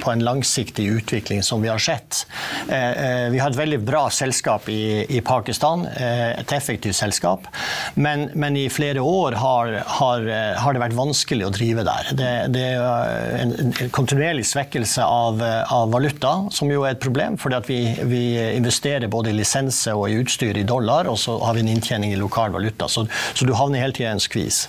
på, 0.00 0.12
en 0.12 0.24
langsiktig 0.24 0.86
utvikling 0.96 1.42
som 1.44 1.62
vi 1.64 1.70
har 1.70 1.82
sett. 1.82 2.24
Eh, 2.68 2.90
eh, 2.90 3.26
vi 3.32 3.40
har 3.42 3.52
et 3.52 3.58
veldig 3.58 3.80
bra 3.84 4.06
selskap 4.12 4.68
i, 4.72 5.04
i 5.12 5.20
Pakistan, 5.24 5.84
eh, 5.92 6.32
et 6.40 6.56
effektivt 6.56 6.96
selskap. 6.96 7.46
Men, 7.94 8.30
men 8.34 8.56
i 8.56 8.66
flere 8.72 9.04
år 9.04 9.36
har, 9.42 9.76
har, 9.98 10.26
har, 10.56 10.72
det 10.72 10.84
vært 10.86 10.98
vanskelig 10.98 11.48
å 11.48 11.52
drive 11.54 11.86
der. 11.86 12.12
Det, 12.16 12.32
det 12.56 12.66
er 12.72 13.38
en, 13.42 13.54
en 13.68 13.92
kontinuerlig 13.92 14.46
svekkelse 14.48 15.04
av, 15.04 15.44
av, 15.68 15.92
valuta, 15.92 16.34
som 16.54 16.72
jo 16.72 16.86
er 16.86 16.96
et 16.96 17.02
problem. 17.02 17.36
fordi 17.40 17.60
vi, 17.68 17.82
vi 18.08 18.24
investerer 18.62 19.10
både 19.10 19.32
i 19.32 19.36
lisenser 19.36 19.98
og 19.98 20.08
i 20.10 20.18
utstyr 20.22 20.58
i 20.58 20.66
dollar, 20.66 21.10
og 21.10 21.18
så 21.18 21.36
har 21.42 21.56
vi 21.56 21.64
en 21.64 21.70
inntjening 21.72 22.14
i 22.14 22.20
lokal 22.20 22.54
valuta. 22.54 22.88
Så, 22.88 23.04
så 23.34 23.46
du 23.48 23.54
havner 23.58 23.82
hele 23.82 23.96
tida 23.96 24.12
i 24.12 24.16
en 24.16 24.22
skvis. 24.22 24.64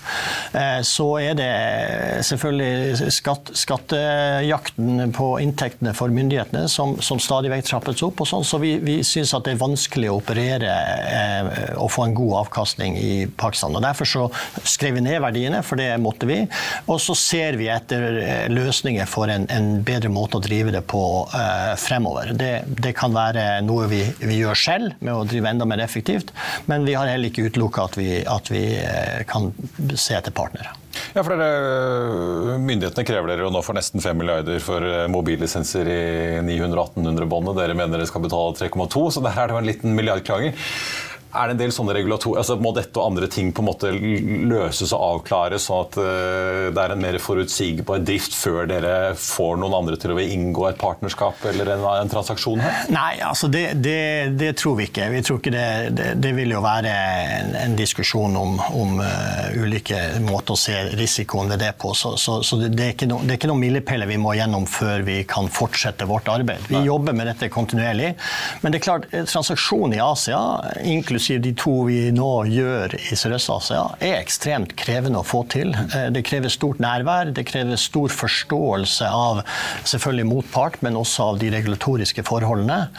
Eh, 0.58 0.82
så 0.88 1.08
er 1.22 1.38
det 1.38 1.50
selvfølgelig 2.28 3.12
skatt, 3.14 3.54
skattejakten 3.58 5.14
på 5.16 5.30
inntektene 5.44 5.94
for 5.98 6.14
myndighetene 6.14 6.66
som, 6.72 6.96
som 7.04 7.22
stadig 7.22 7.52
vekk 7.54 7.70
trappes 7.70 8.04
opp. 8.06 8.24
og 8.24 8.30
sånn, 8.30 8.48
Så 8.48 8.60
vi, 8.64 8.76
vi 8.84 9.00
syns 9.08 9.36
at 9.38 9.46
det 9.46 9.56
er 9.56 9.62
vanskelig 9.62 10.12
å 10.12 10.18
operere 10.20 10.74
eh, 10.74 11.52
og 11.78 11.92
få 11.94 12.08
en 12.08 12.18
god 12.18 12.40
avkastning 12.44 12.98
i 13.00 13.14
Pakistan. 13.28 13.76
og 13.78 13.86
Derfor 13.86 14.10
så 14.10 14.28
skrev 14.64 14.98
vi 14.98 15.06
ned 15.06 15.22
verdiene, 15.24 15.64
for 15.66 15.80
det 15.80 15.92
måtte 16.02 16.30
vi. 16.30 16.42
Og 16.88 17.02
så 17.04 17.16
ser 17.18 17.60
vi 17.60 17.70
etter 17.72 18.20
eh, 18.24 18.48
løsninger 18.52 19.10
for 19.10 19.32
en, 19.32 19.48
en 19.54 19.74
bedre 19.86 20.12
måte 20.14 20.40
å 20.40 20.44
drive 20.44 20.74
det 20.74 20.84
på 20.90 21.04
fremover. 21.80 22.32
Det, 22.38 22.52
det 22.84 22.94
kan 22.98 23.14
være 23.16 23.62
noe 23.66 23.83
vi, 23.92 24.04
vi, 24.20 24.40
gjør 24.42 24.60
selv 24.60 24.96
med 25.00 25.14
å 25.14 25.26
drive 25.28 25.52
enda 25.52 25.68
mer 25.70 25.84
effektivt. 25.84 26.34
Men 26.70 26.88
vi 26.88 26.96
har 26.98 27.10
heller 27.10 27.32
ikke 27.32 27.48
utelukka 27.50 27.88
at, 27.90 28.00
at, 28.36 28.52
vi 28.54 28.64
eh, 28.80 29.22
kan 29.30 29.52
se 29.96 30.18
etter 30.18 30.36
partnere. 30.36 30.74
Ja, 31.14 31.24
for 31.24 31.34
dere, 31.34 32.58
Myndighetene 32.62 33.06
krever 33.08 33.32
dere 33.32 33.48
jo 33.48 33.54
nå 33.54 33.64
for 33.66 33.78
nesten 33.78 34.04
5 34.04 34.20
milliarder 34.20 34.62
for 34.64 34.86
eh, 34.86 35.08
mobillisenser 35.12 35.90
i 35.90 36.04
900-1800-båndet. 36.46 37.58
Dere 37.62 37.78
mener 37.78 37.98
dere 37.98 38.10
skal 38.10 38.26
betale 38.26 38.58
3,2, 38.60 39.08
så 39.16 39.26
der 39.26 39.38
er 39.38 39.50
det 39.50 39.58
jo 39.58 39.64
en 39.64 39.72
liten 39.72 39.98
milliardklager. 39.98 40.70
Er 41.34 41.50
det 41.50 41.56
en 41.56 41.62
del 41.64 41.74
sånne 41.74 41.96
regulator... 41.98 42.38
Altså, 42.38 42.58
må 42.62 42.74
dette 42.76 43.00
og 43.00 43.08
andre 43.10 43.28
ting 43.32 43.50
på 43.56 43.64
en 43.64 43.68
måte 43.68 43.90
løses 43.92 44.94
og 44.94 45.02
avklares, 45.08 45.66
sånn 45.68 45.88
at 45.88 45.98
uh, 45.98 46.70
det 46.74 46.84
er 46.84 46.94
en 46.94 47.02
mer 47.02 47.18
forutsigbar 47.22 48.04
drift 48.06 48.36
før 48.38 48.68
dere 48.70 48.94
får 49.18 49.58
noen 49.62 49.78
andre 49.80 49.98
til 50.00 50.14
å 50.14 50.20
inngå 50.22 50.68
et 50.70 50.80
partnerskap 50.82 51.42
eller 51.50 51.74
en, 51.74 51.86
en 52.04 52.12
transaksjon 52.12 52.62
her? 52.62 52.84
Nei, 52.94 53.16
altså 53.26 53.50
det, 53.52 53.64
det, 53.82 53.98
det, 54.38 54.52
tror 54.62 54.78
vi 54.78 54.88
ikke. 54.92 55.08
Vi 55.14 55.24
tror 55.26 55.42
ikke 55.42 55.56
det, 55.56 56.12
det 56.22 56.34
vil 56.38 56.54
jo 56.54 56.62
være 56.64 56.94
en, 57.40 57.52
en 57.64 57.78
diskusjon 57.80 58.38
om, 58.38 58.60
om 58.78 59.02
uh, 59.02 59.50
ulike 59.58 60.04
måter 60.24 60.54
å 60.54 60.60
se 60.60 60.78
risikoen 60.94 61.50
ved 61.56 61.64
det 61.66 61.74
på. 61.82 61.96
Så, 61.98 62.14
så, 62.22 62.40
så 62.46 62.62
det, 62.62 62.72
er 62.78 62.94
ikke 62.94 63.10
no, 63.10 63.24
det 63.26 63.36
er 63.36 63.42
ikke 63.42 63.50
noen 63.50 63.64
milepæler 63.66 64.12
vi 64.12 64.20
må 64.22 64.36
gjennom 64.38 64.70
før 64.70 65.02
vi 65.08 65.22
kan 65.30 65.50
fortsette 65.50 66.06
vårt 66.10 66.30
arbeid. 66.30 66.70
Vi 66.70 66.78
Nei. 66.78 66.86
jobber 66.92 67.18
med 67.18 67.32
dette 67.32 67.50
kontinuerlig. 67.54 68.14
Men 68.62 68.74
det 68.74 68.84
er 68.84 68.86
klart, 68.86 69.10
transaksjon 69.10 69.98
i 69.98 70.02
Asia, 70.04 70.40
inklusiv 70.86 71.23
inklusiv 71.24 71.42
de 71.42 71.54
to 71.56 71.74
vi 71.88 72.12
nå 72.12 72.32
gjør 72.52 72.94
i 72.98 73.16
Sørøst-Asia, 73.16 73.84
er 74.04 74.18
ekstremt 74.20 74.74
krevende 74.76 75.22
å 75.22 75.26
få 75.26 75.44
til. 75.48 75.72
Eh, 75.72 76.10
det 76.12 76.26
krever 76.28 76.52
stort 76.52 76.82
nærvær, 76.84 77.32
det 77.32 77.46
krever 77.48 77.80
stor 77.80 78.12
forståelse 78.12 79.08
av 79.08 79.40
selvfølgelig 79.88 80.28
motpart, 80.28 80.82
men 80.84 80.98
også 81.00 81.30
av 81.32 81.40
de 81.40 81.52
regulatoriske 81.54 82.26
forholdene. 82.28 82.90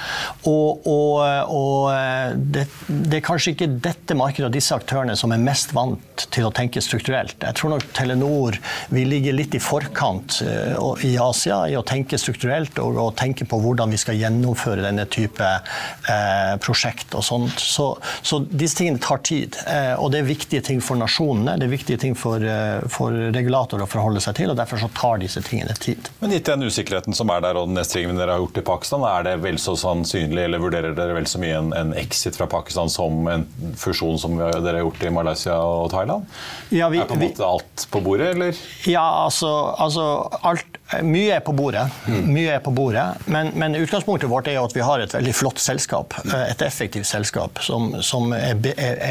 Og, 0.48 0.86
og, 0.88 1.20
og 1.52 1.90
eh, 1.92 2.32
det, 2.34 2.64
det, 2.88 3.18
er 3.18 3.26
kanskje 3.26 3.52
ikke 3.54 3.68
dette 3.84 4.16
markedet 4.16 4.48
og 4.48 4.56
disse 4.56 4.74
aktørene 4.74 5.16
som 5.20 5.34
er 5.34 5.44
mest 5.44 5.74
vant 5.76 6.26
til 6.32 6.48
å 6.48 6.52
tenke 6.54 6.80
strukturelt. 6.80 7.36
Jeg 7.44 7.58
tror 7.60 7.74
nok 7.74 7.86
Telenor 7.92 8.56
vi 8.94 9.04
ligger 9.04 9.36
litt 9.36 9.58
i 9.58 9.62
forkant 9.62 10.40
eh, 10.46 10.80
i 11.04 11.12
Asia 11.20 11.64
i 11.68 11.76
å 11.76 11.84
tenke 11.84 12.16
strukturelt 12.20 12.80
og, 12.80 12.96
og 13.04 13.12
tenke 13.20 13.44
på 13.44 13.60
hvordan 13.60 13.92
vi 13.92 14.00
skal 14.00 14.16
gjennomføre 14.16 14.86
denne 14.88 15.04
type 15.12 15.44
eh, 15.44 16.56
prosjekt 16.64 17.12
og 17.12 17.26
sånt. 17.26 17.60
Så, 17.60 17.92
så 18.22 18.40
disse 18.48 18.78
tingene 18.78 18.98
tar 19.02 19.22
tid. 19.26 19.56
Eh, 19.66 19.94
og 19.98 20.10
det 20.12 20.22
er 20.22 20.28
viktige 20.28 20.64
ting 20.64 20.82
for 20.84 20.98
nasjonene, 21.00 21.56
det 21.60 21.68
er 21.68 21.72
viktige 21.72 22.00
ting 22.00 22.16
for, 22.18 22.42
eh, 22.42 22.84
for 22.92 23.14
regulatorer 23.34 23.86
å 23.86 23.90
forholde 23.90 24.22
seg 24.24 24.36
til. 24.40 24.52
og 24.52 24.58
Derfor 24.60 24.82
så 24.82 24.90
tar 24.96 25.22
disse 25.22 25.42
tingene 25.44 25.74
tid. 25.80 26.10
Men 26.20 26.34
gitt 26.34 26.48
den 26.50 26.66
usikkerheten 26.66 27.16
som 27.16 27.32
er 27.34 27.44
der 27.44 27.60
og 27.60 27.68
den 27.68 27.78
nedstringingen 27.78 28.20
dere 28.20 28.36
har 28.36 28.44
gjort 28.44 28.60
i 28.62 28.66
Pakistan, 28.66 29.06
er 29.08 29.28
det 29.28 29.36
vel 29.44 29.58
så 29.62 29.76
sannsynlig, 29.78 30.44
eller 30.46 30.62
vurderer 30.62 30.96
dere 30.96 31.16
vel 31.16 31.28
så 31.30 31.40
mye 31.42 31.58
en, 31.58 31.72
en 31.76 31.94
exit 31.98 32.38
fra 32.38 32.48
Pakistan 32.50 32.92
som 32.92 33.26
en 33.30 33.46
fusjon 33.80 34.18
som 34.20 34.38
dere 34.38 34.78
har 34.78 34.84
gjort 34.84 35.04
i 35.04 35.14
Malaysia 35.14 35.58
og 35.58 35.90
Thailand? 35.94 36.28
Ja, 36.74 36.88
vi, 36.92 37.00
er 37.02 37.10
på 37.10 37.18
en 37.18 37.26
måte 37.26 37.46
alt 37.46 37.86
på 37.90 38.02
bordet, 38.04 38.34
eller? 38.34 38.56
Ja, 38.90 39.24
altså, 39.24 39.50
altså 39.80 40.06
alt, 40.42 40.80
Mye 41.02 41.38
er 41.38 41.42
på 41.44 41.54
bordet. 41.56 41.86
Mye 42.06 42.56
er 42.56 42.62
på 42.64 42.72
bordet. 42.74 43.04
Men, 43.26 43.52
men, 43.58 43.76
utgangspunktet 43.78 44.30
vårt 44.30 44.48
er 44.50 44.60
at 44.62 44.74
vi 44.76 44.84
har 44.84 45.02
et 45.02 45.14
veldig 45.14 45.34
flott 45.36 45.62
selskap. 45.62 46.14
Eh, 46.24 46.50
et 46.52 46.62
effektivt 46.62 47.08
selskap 47.08 47.60
som, 47.64 47.94
som 48.04 48.32
er, 48.36 48.54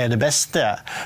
det 0.10 0.20
beste 0.22 0.64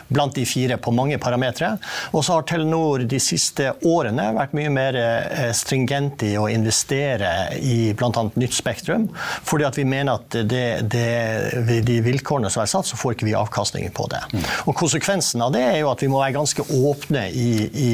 blant 0.08 0.36
de 0.36 0.46
fire 0.48 0.78
på 0.82 0.94
mange 0.96 1.18
parametere. 1.22 1.76
Og 2.14 2.26
så 2.26 2.38
har 2.38 2.48
Telenor 2.48 3.06
de 3.10 3.20
siste 3.22 3.74
årene 3.88 4.30
vært 4.38 4.56
mye 4.58 4.72
mer 4.74 5.00
eh, 5.02 5.52
stringent 5.58 6.24
i 6.28 6.36
å 6.40 6.48
investere 6.52 7.32
i 7.58 7.94
bl.a. 7.98 8.28
nytt 8.36 8.56
spektrum, 8.56 9.08
fordi 9.48 9.68
at 9.68 9.78
vi 9.80 9.86
mener 9.88 10.18
at 10.20 10.40
det, 10.50 10.66
det, 10.92 11.82
de 11.88 12.00
vilkårene 12.06 12.52
som 12.54 12.64
er 12.64 12.72
satt, 12.72 12.88
så 12.90 13.00
får 13.00 13.18
ikke 13.18 13.28
vi 13.30 13.36
avkastning 13.38 13.90
på 13.96 14.08
det. 14.12 14.22
Og 14.66 14.76
Konsekvensen 14.78 15.42
av 15.44 15.54
det 15.56 15.64
er 15.66 15.80
jo 15.82 15.92
at 15.92 16.04
vi 16.04 16.10
må 16.12 16.22
være 16.22 16.36
ganske 16.38 16.64
åpne 16.78 17.28
i, 17.32 17.50
i, 17.68 17.92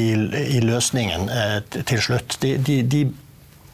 i 0.58 0.60
løsningen 0.64 1.28
eh, 1.32 1.56
til 1.74 2.02
slutt. 2.02 2.38
De, 2.42 2.54
de, 2.58 2.73
de 2.82 3.12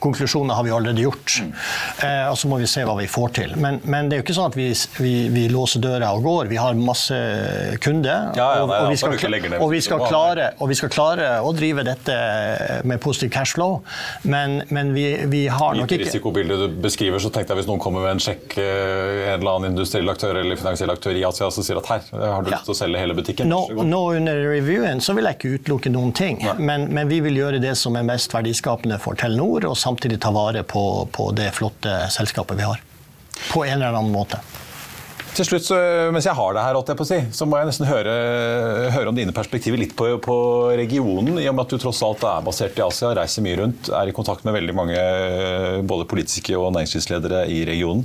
konklusjoner 0.00 0.54
har 0.54 0.64
vi 0.64 0.70
allerede 0.74 1.04
gjort. 1.04 1.36
Mm. 1.40 1.52
Eh, 2.04 2.30
og 2.30 2.38
så 2.38 2.50
må 2.50 2.58
vi 2.60 2.68
se 2.70 2.84
hva 2.86 2.96
vi 2.98 3.06
får 3.10 3.34
til. 3.40 3.54
Men, 3.60 3.80
men 3.84 4.08
det 4.08 4.16
er 4.16 4.22
jo 4.22 4.26
ikke 4.26 4.36
sånn 4.36 4.50
at 4.52 4.58
vi, 4.58 4.68
vi, 4.98 5.14
vi, 5.32 5.46
låser 5.52 5.82
døra 5.84 6.10
og 6.16 6.24
går. 6.26 6.50
Vi 6.50 6.58
har 6.60 6.76
masse 6.78 7.16
kunder. 7.84 8.30
Ja, 8.38 8.48
ja, 8.60 8.64
og, 8.64 8.72
og, 8.74 8.90
vi 8.92 9.00
skal, 9.00 9.36
og, 9.58 9.68
vi 9.72 9.82
skal 9.84 10.04
klare, 10.06 10.50
og 10.58 10.70
vi 10.72 10.78
skal 10.78 10.92
klare 10.92 11.30
å 11.44 11.52
drive 11.56 11.84
dette 11.86 12.16
med 12.88 13.00
positiv 13.02 13.32
cashflow, 13.34 13.80
men, 14.22 14.60
men 14.68 14.94
vi, 14.96 15.06
vi, 15.30 15.44
har 15.50 15.76
nok 15.76 15.90
ikke 15.90 16.00
I 16.00 16.06
risikobildet 16.06 16.60
du 16.60 16.78
beskriver, 16.82 17.22
så 17.22 17.30
tenkte 17.32 17.54
jeg 17.54 17.62
hvis 17.62 17.70
noen 17.70 17.82
kommer 17.82 18.04
med 18.04 18.16
en 18.16 18.22
sjekk, 18.22 18.56
eh, 18.60 19.30
en 19.30 19.40
eller 19.40 19.52
annen 19.52 19.74
industriell 19.74 20.10
aktør 20.12 20.40
eller 20.40 20.58
finansiell 20.60 20.92
aktør 20.92 21.18
i 21.18 21.24
Asia, 21.26 21.50
som 21.52 21.66
sier 21.66 21.80
at 21.80 21.90
her 21.90 22.06
har 22.10 22.44
du 22.44 22.50
lyst 22.52 22.68
til 22.68 22.74
å 22.74 22.78
selge 22.80 23.02
hele 23.02 23.16
butikken. 23.18 23.50
Nå, 23.50 23.84
nå, 23.86 24.02
under 24.20 24.40
reviewen 24.50 25.02
så 25.04 25.14
vil 25.16 25.28
jeg 25.28 25.38
ikke 25.38 25.54
utelukke 25.58 25.92
noen 25.92 26.14
ting, 26.16 26.40
men, 26.58 26.88
men, 26.90 27.08
vi 27.10 27.20
vil 27.24 27.40
gjøre 27.40 27.60
det 27.62 27.72
som 27.78 27.96
er 27.98 28.06
mest 28.06 28.32
verdiskapende 28.34 29.00
for 29.02 29.18
Telenor. 29.18 29.66
og 29.70 29.76
samtidig 29.90 30.20
ta 30.22 30.30
vare 30.34 30.62
på, 30.62 31.08
på 31.12 31.30
det 31.36 31.50
flotte 31.56 32.06
selskapet 32.14 32.58
vi 32.58 32.68
har. 32.68 32.80
På 33.50 33.64
en 33.64 33.78
eller 33.78 33.92
annen 33.92 34.12
måte. 34.14 34.40
Til 35.30 35.46
slutt, 35.46 35.62
så, 35.62 35.76
mens 36.10 36.26
jeg 36.26 36.34
har 36.34 36.54
det 36.56 36.62
her, 36.64 36.76
jeg 36.90 37.06
si, 37.06 37.18
så 37.38 37.46
må 37.46 37.60
jeg 37.60 37.68
nesten 37.68 37.86
høre, 37.86 38.14
høre 38.90 39.12
om 39.12 39.16
dine 39.16 39.34
perspektiver 39.34 39.78
litt 39.78 39.94
på, 39.96 40.08
på, 40.22 40.36
regionen. 40.76 41.38
I 41.38 41.46
og 41.46 41.54
med 41.54 41.68
at 41.68 41.74
du 41.74 41.78
tross 41.80 42.02
alt 42.02 42.24
er 42.26 42.42
basert 42.44 42.78
i 42.80 42.82
Asia, 42.82 43.12
reiser 43.14 43.44
mye 43.46 43.60
rundt, 43.60 43.92
er 43.94 44.10
i 44.10 44.14
kontakt 44.16 44.44
med 44.44 44.56
veldig 44.58 44.74
mange 44.74 45.04
både 45.86 46.08
politiske 46.10 46.56
og 46.58 46.74
næringslivsledere 46.74 47.44
i 47.46 47.62
regionen. 47.68 48.04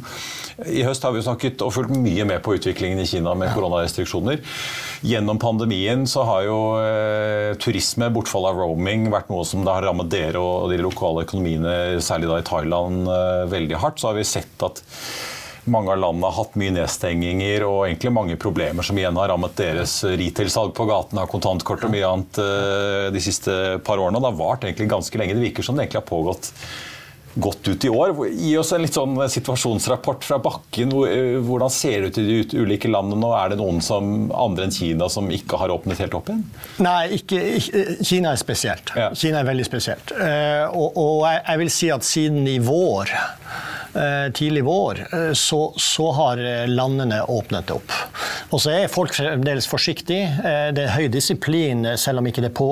I 0.69 0.85
høst 0.85 1.03
har 1.03 1.15
vi 1.15 1.25
snakket 1.25 1.65
og 1.65 1.73
fulgt 1.75 1.97
mye 1.97 2.27
med 2.29 2.45
på 2.45 2.59
utviklingen 2.59 3.01
i 3.01 3.09
Kina 3.09 3.33
med 3.35 3.51
koronarestriksjoner. 3.57 4.39
Gjennom 5.05 5.37
pandemien 5.37 6.07
så 6.09 6.23
har 6.25 6.47
jo 6.47 6.57
eh, 6.81 7.51
turisme, 7.61 8.07
bortfall 8.09 8.47
av 8.49 8.57
roaming, 8.57 9.11
vært 9.13 9.29
noe 9.29 9.43
som 9.45 9.61
har 9.69 9.85
rammet 9.85 10.09
dere 10.09 10.41
og 10.41 10.71
de 10.71 10.79
lokale 10.81 11.27
økonomiene, 11.27 12.01
særlig 12.01 12.31
da 12.31 12.39
i 12.41 12.45
Thailand, 12.47 13.03
eh, 13.13 13.43
veldig 13.51 13.77
hardt. 13.83 14.01
Så 14.01 14.09
har 14.09 14.17
vi 14.17 14.25
sett 14.25 14.65
at 14.65 14.81
mange 15.69 15.93
av 15.93 16.01
landene 16.01 16.31
har 16.31 16.39
hatt 16.39 16.57
mye 16.57 16.73
nedstenginger 16.73 17.67
og 17.67 17.83
egentlig 17.83 18.15
mange 18.17 18.39
problemer 18.41 18.85
som 18.85 18.97
igjen 18.97 19.21
har 19.21 19.29
rammet 19.29 19.53
deres 19.57 19.93
retail-salg 20.09 20.73
på 20.77 20.89
gaten 20.89 21.21
av 21.21 21.29
kontantkort 21.29 21.85
og 21.85 21.93
mye 21.93 22.09
annet 22.09 22.41
eh, 22.41 23.05
de 23.13 23.21
siste 23.21 23.77
par 23.85 24.01
årene. 24.01 24.17
Og 24.17 24.25
det 24.25 24.33
har 24.33 24.41
vart 24.41 24.65
egentlig 24.65 24.89
ganske 24.89 25.21
lenge. 25.21 25.37
Det 25.37 25.49
virker 25.51 25.69
som 25.69 25.77
det 25.77 25.85
egentlig 25.85 26.01
har 26.01 26.09
pågått 26.09 26.49
godt 27.35 27.67
ut 27.67 27.85
i 27.85 27.91
år. 27.91 28.13
Gi 28.31 28.53
oss 28.59 28.71
en 28.75 28.83
litt 28.85 28.95
sånn 28.95 29.17
situasjonsrapport 29.31 30.23
fra 30.25 30.39
bakken. 30.43 30.93
Eh, 31.07 31.37
hvordan 31.43 31.73
ser 31.73 32.05
det 32.05 32.11
ut 32.13 32.19
i 32.21 32.25
de 32.27 32.63
ulike 32.63 32.91
landene? 32.91 33.19
nå? 33.21 33.31
Er 33.37 33.53
det 33.53 33.59
noen 33.59 33.81
som, 33.85 34.31
andre 34.35 34.67
enn 34.67 34.75
Kina 34.75 35.09
som 35.11 35.29
ikke 35.31 35.59
har 35.61 35.73
åpnet 35.75 36.01
helt 36.03 36.17
opp 36.17 36.31
igjen? 36.31 36.43
Nei, 36.83 37.19
ikke, 37.19 37.41
Kina 38.01 38.33
er 38.33 38.41
spesielt. 38.41 38.93
Ja. 38.97 39.11
Kina 39.15 39.41
er 39.43 39.49
veldig 39.51 39.67
spesielt. 39.67 40.15
Uh, 40.15 40.67
og, 40.71 40.99
og 40.99 41.23
jeg, 41.29 41.61
vil 41.63 41.73
si 41.73 41.91
at 41.93 42.07
siden 42.07 42.47
i 42.49 42.59
vår 42.63 43.15
Eh, 43.15 43.74
tidlig 44.35 44.63
vår, 44.65 44.99
eh, 45.13 45.33
så, 45.33 45.73
så, 45.77 46.11
har 46.11 46.37
eh, 46.37 46.67
landene 46.67 47.21
åpnet 47.31 47.71
opp. 47.71 47.91
Og 48.53 48.61
så 48.61 48.71
er 48.71 48.91
folk 48.91 49.15
fremdeles 49.15 49.67
forsiktige. 49.67 50.29
Det 50.75 50.83
er 50.85 50.93
høy 50.93 51.07
disiplin, 51.11 51.83
selv 51.99 52.21
om 52.21 52.27
ikke 52.29 52.43
det 52.43 52.51
er 52.51 52.55
på, 52.55 52.67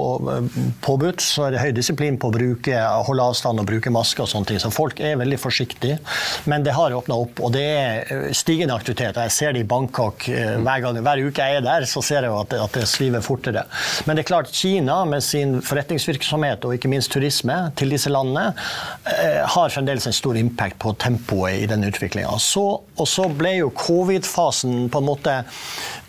påbudt, 0.86 1.24
så 1.24 1.48
er 1.48 1.56
det 1.56 1.64
høy 1.64 1.72
disiplin 1.76 2.20
på 2.22 2.30
å 2.30 2.36
bruke, 2.36 2.78
holde 3.08 3.26
avstand 3.32 3.60
og 3.60 3.68
bruke 3.68 3.92
masker 3.92 4.24
og 4.24 4.30
sånne 4.32 4.52
ting. 4.52 4.62
Så 4.62 4.72
folk 4.74 5.02
er 5.04 5.18
veldig 5.20 5.40
forsiktige. 5.42 5.98
Men 6.50 6.64
det 6.64 6.76
har 6.78 6.96
åpna 6.96 7.18
opp, 7.26 7.42
og 7.44 7.56
det 7.56 7.66
er 7.66 8.30
stigende 8.38 8.78
aktivitet. 8.78 9.18
Jeg 9.18 9.34
ser 9.34 9.56
det 9.56 9.64
i 9.66 9.68
Bangkok 9.68 10.28
hver, 10.30 10.84
gang, 10.86 11.02
hver 11.04 11.24
uke 11.26 11.50
jeg 11.50 11.60
er 11.60 11.66
der, 11.66 11.88
så 11.90 12.04
ser 12.06 12.28
jeg 12.28 12.38
at 12.38 12.56
at 12.64 12.78
det 12.78 12.86
sviver 12.88 13.24
fortere. 13.26 13.66
Men 14.06 14.16
det 14.16 14.24
er 14.24 14.30
klart, 14.30 14.54
Kina 14.54 15.02
med 15.10 15.26
sin 15.26 15.58
forretningsvirksomhet 15.66 16.68
og 16.68 16.78
ikke 16.78 16.92
minst 16.92 17.12
turisme 17.14 17.58
til 17.80 17.92
disse 17.96 18.14
landene 18.14 18.52
har 19.56 19.74
fremdeles 19.74 20.08
en 20.08 20.16
stor 20.16 20.38
impact 20.40 20.80
på 20.84 20.94
tempoet 21.02 21.13
tempoet 21.14 21.62
i 21.62 21.66
den 21.66 21.84
utviklinga. 21.84 22.30
Og 22.30 23.08
så 23.08 23.30
ble 23.30 23.58
jo 23.60 23.70
covid-fasen 23.76 24.90
på 24.90 25.00
en 25.00 25.06
måte 25.06 25.44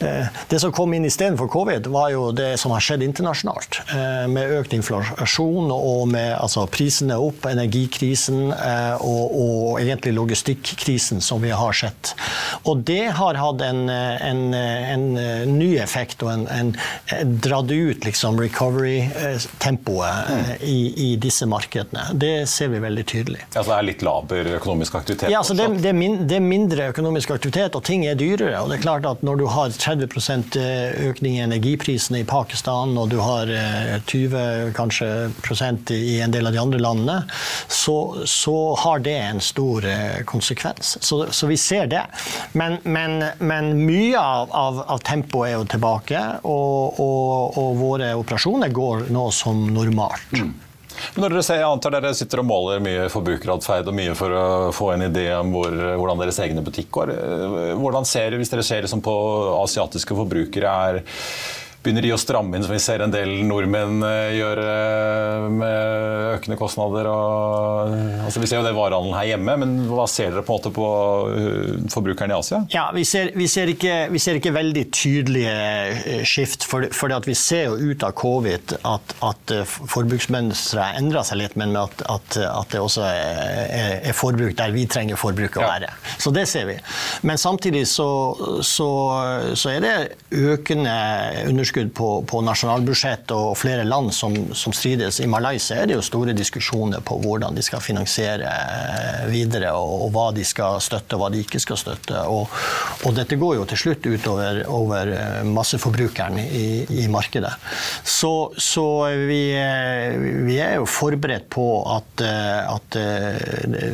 eh, 0.01 0.27
Det 0.49 0.61
som 0.61 0.73
kom 0.73 0.95
inn 0.95 1.05
istedenfor 1.05 1.49
covid, 1.49 1.87
var 1.87 2.11
jo 2.13 2.33
det 2.33 2.59
som 2.61 2.71
har 2.73 2.81
skjedd 2.81 3.03
internasjonalt. 3.03 3.81
Eh, 3.91 4.29
med 4.29 4.51
økt 4.59 4.73
inflasjon 4.73 5.71
og 5.75 6.09
med 6.13 6.37
altså, 6.39 6.67
prisene 6.71 7.17
opp, 7.21 7.45
energikrisen 7.51 8.53
eh, 8.53 8.95
og, 9.01 9.35
og 9.35 9.81
egentlig 9.83 10.15
logistikkrisen 10.17 11.21
som 11.25 11.43
vi 11.43 11.51
har 11.51 11.73
sett. 11.73 12.15
Og 12.65 12.79
det 12.87 13.11
har 13.19 13.35
hatt 13.41 13.61
en, 13.65 13.89
en, 13.91 14.55
en 14.55 15.07
ny 15.59 15.77
effekt 15.83 16.23
og 16.25 16.31
en, 16.33 16.47
en 16.49 16.75
dratt 17.45 17.71
ut 17.71 18.05
liksom, 18.05 18.41
recovery-tempoet 18.41 20.63
i, 20.63 21.11
i, 21.11 21.17
disse 21.21 21.47
markedene. 21.49 22.05
Det 22.21 22.47
ser 22.51 22.69
vi 22.73 22.79
veldig 22.83 23.05
tydelig. 23.09 23.41
Altså 23.53 23.71
det 23.71 23.79
er 23.79 23.89
litt 23.91 24.05
laber 24.07 24.53
økonomisk 24.59 24.94
aktivitet? 24.99 25.31
Ja, 25.33 25.41
altså 25.43 25.55
det, 25.59 25.69
det, 25.83 25.91
er 25.91 25.97
min, 25.97 26.17
det, 26.29 26.39
er 26.39 26.45
mindre 26.45 26.89
økonomisk 26.93 27.35
aktivitet, 27.35 27.77
og 27.77 27.85
ting 27.87 28.07
er 28.07 28.19
dyrere. 28.19 28.61
og 28.61 28.71
det 28.71 28.79
er 28.79 28.85
klart 28.85 29.07
at 29.09 29.23
Når 29.23 29.41
du 29.41 29.47
har 29.51 29.71
30 29.71 30.09
eh, 30.61 31.09
økning 31.09 31.39
i 31.39 31.45
energiprisene 31.45 32.21
i 32.23 32.25
Pakistan, 32.29 32.97
og 32.99 33.11
du 33.11 33.19
har 33.23 33.51
20 34.07 34.37
eh, 34.39 34.73
kanskje 34.77 35.11
prosent 35.43 35.91
i 35.91 36.21
en 36.25 36.35
del 36.35 36.47
av 36.47 36.53
de 36.53 36.63
andre 36.63 36.81
landene, 36.81 37.19
så, 37.69 38.25
så 38.27 38.75
har 38.85 39.05
det 39.05 39.17
en 39.19 39.41
stor 39.41 39.87
eh, 39.89 40.23
konsekvens. 40.25 40.97
Så, 41.01 41.25
så 41.31 41.51
vi 41.51 41.57
ser 41.61 41.87
det. 41.93 42.05
Men, 42.53 42.79
men, 42.85 43.23
men 43.39 43.73
mye 43.85 44.19
av, 44.21 44.53
av, 44.53 44.85
av, 44.89 45.03
tempoet 45.05 45.51
er 45.51 45.57
jo 45.59 45.65
tilbake, 45.77 46.21
og, 46.43 47.01
og, 47.01 47.59
og 47.61 47.81
våre 47.81 48.15
operasjoner 48.19 48.73
går 48.75 49.09
nå 49.15 49.29
som 49.35 49.67
normalt. 49.75 50.33
Mm. 50.39 50.55
Når 51.19 51.35
dere 51.35 51.43
ser, 51.47 51.61
jeg 51.61 51.69
antar 51.69 51.95
dere 51.97 52.15
sitter 52.17 52.43
og 52.43 52.49
måler 52.49 52.83
mye 52.85 53.09
forbrukeratferd 53.13 53.91
og 53.91 53.97
mye 53.97 54.15
for 54.19 54.35
å 54.35 54.47
få 54.75 54.93
en 54.95 55.07
idé 55.09 55.29
om 55.37 55.53
hvor, 55.55 55.75
hvordan 55.75 56.23
deres 56.23 56.41
egne 56.45 56.65
butikk 56.65 56.91
går. 56.95 57.13
Hvordan 57.81 58.09
ser, 58.09 58.39
Hvis 58.39 58.53
dere 58.53 58.67
ser 58.67 58.87
liksom 58.87 59.03
på 59.05 59.15
asiatiske 59.63 60.17
forbrukere, 60.19 60.75
er 60.89 61.03
begynner 61.85 62.05
de 62.05 62.13
å 62.15 62.19
stramme 62.21 62.57
inn, 62.57 62.65
som 62.65 62.73
vi 62.73 62.81
ser 62.83 63.03
en 63.05 63.13
del 63.13 63.43
nordmenn 63.47 64.03
gjøre 64.35 64.65
eh, 64.65 65.47
med 65.53 66.31
økende 66.39 66.59
kostnader. 66.59 67.09
Og, 67.11 67.95
altså 68.25 68.43
vi 68.43 68.49
ser 68.51 68.61
jo 68.61 68.67
det 68.67 68.75
varehandelen 68.77 69.19
her 69.19 69.29
hjemme, 69.35 69.57
men 69.61 69.75
hva 69.91 70.07
ser 70.11 70.33
dere 70.33 70.45
på 70.47 70.55
en 70.55 70.61
måte 70.61 70.73
på 70.75 70.89
forbrukeren 71.93 72.33
i 72.33 72.39
Asia? 72.39 72.63
Ja, 72.73 72.89
Vi 72.95 73.05
ser, 73.09 73.33
vi 73.37 73.49
ser, 73.51 73.71
ikke, 73.73 73.95
vi 74.13 74.23
ser 74.23 74.41
ikke, 74.41 74.55
veldig 74.55 74.85
tydelige 74.95 76.25
skift. 76.29 76.65
For, 76.69 76.89
for 76.95 77.13
vi 77.27 77.37
ser 77.39 77.69
jo 77.69 77.93
ut 77.93 78.05
av 78.07 78.15
covid 78.19 78.77
at, 78.87 79.15
at 79.25 79.55
forbruksmønsteret 79.67 81.01
endrer 81.01 81.27
seg 81.27 81.41
litt, 81.43 81.57
men 81.61 81.75
at, 81.79 82.05
at, 82.11 82.39
at 82.49 82.73
det 82.73 82.83
også 82.83 83.05
er, 83.09 84.01
er, 84.01 84.17
forbruk 84.17 84.57
der 84.59 84.73
vi 84.75 84.87
trenger 84.91 85.19
forbruket 85.21 85.61
å 85.61 85.67
være. 85.67 85.91
Ja. 85.91 86.17
Så 86.23 86.33
det 86.35 86.47
ser 86.51 86.69
vi. 86.71 86.79
Men 87.27 87.41
samtidig 87.41 87.85
så, 87.91 88.09
så, 88.65 88.89
så 89.59 89.75
er 89.75 89.85
det 89.85 89.95
økende 90.55 90.95
underskudd 91.51 91.74
underskudd 91.75 91.95
på, 91.95 92.25
på 92.27 92.41
nasjonalbudsjett 92.45 93.31
og 93.35 93.57
flere 93.59 93.85
land 93.85 94.13
som, 94.15 94.35
som, 94.55 94.73
strides. 94.73 95.21
I 95.21 95.27
Malaysia 95.27 95.77
er 95.77 95.87
det 95.87 95.97
jo 95.97 96.03
store 96.03 96.35
diskusjoner 96.35 97.01
på 97.01 97.19
hvordan 97.23 97.55
de 97.55 97.63
skal 97.63 97.81
finansiere 97.81 98.49
eh, 98.49 99.27
videre, 99.31 99.73
og, 99.75 100.07
og 100.07 100.13
hva 100.15 100.31
de 100.35 100.45
skal 100.45 100.81
støtte 100.81 101.17
og 101.17 101.25
hva 101.25 101.31
de 101.33 101.43
ikke 101.43 101.61
skal 101.61 101.79
støtte. 101.79 102.21
Og, 102.29 102.49
og 103.05 103.15
dette 103.17 103.37
går 103.37 103.57
jo 103.59 103.67
til 103.67 103.79
slutt 103.79 104.07
utover 104.07 104.63
over 104.69 105.13
eh, 105.15 105.43
masseforbrukeren 105.47 106.39
i, 106.39 106.85
i 106.91 107.09
markedet. 107.09 107.53
Så, 108.05 108.53
så 108.59 108.87
vi, 109.27 109.55
eh, 109.57 110.19
vi, 110.47 110.59
er 110.59 110.79
jo 110.79 110.89
forberedt 110.89 111.49
på 111.51 111.67
at, 111.91 112.23
at, 112.25 112.97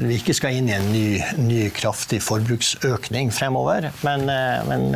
vi 0.00 0.16
ikke 0.18 0.34
skal 0.36 0.56
inn 0.56 0.68
i 0.68 0.74
en 0.76 0.88
ny, 0.92 1.06
ny 1.40 1.60
kraftig 1.74 2.20
forbruksøkning 2.24 3.30
fremover, 3.34 3.88
men, 4.04 4.26
men, 4.68 4.86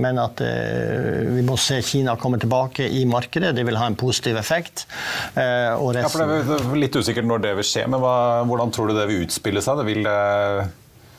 men 0.00 0.20
at 0.20 0.40
vi 0.44 1.44
må 1.46 1.56
se 1.60 1.80
Kina 1.84 2.14
komme 2.20 2.33
kommer 2.34 2.40
tilbake 2.40 2.88
i 2.88 3.04
markedet. 3.06 3.54
Det 3.56 3.64
vil 3.64 3.76
ha 3.76 3.86
en 3.86 3.96
positiv 3.96 4.36
effekt. 4.36 4.86
Resten... 5.34 6.00
ja, 6.02 6.08
for 6.08 6.24
det 6.24 6.56
er 6.58 6.78
litt 6.78 6.96
usikkert 6.96 7.26
når 7.26 7.44
det 7.44 7.58
vil 7.60 7.66
skje, 7.66 7.86
men 7.88 8.02
hva, 8.02 8.16
hvordan 8.48 8.72
tror 8.74 8.90
du 8.90 8.98
det 8.98 9.06
vil 9.10 9.26
utspille 9.26 9.62
seg? 9.62 9.78
Det 9.80 9.86
vil 9.92 10.08
eh, 10.08 10.64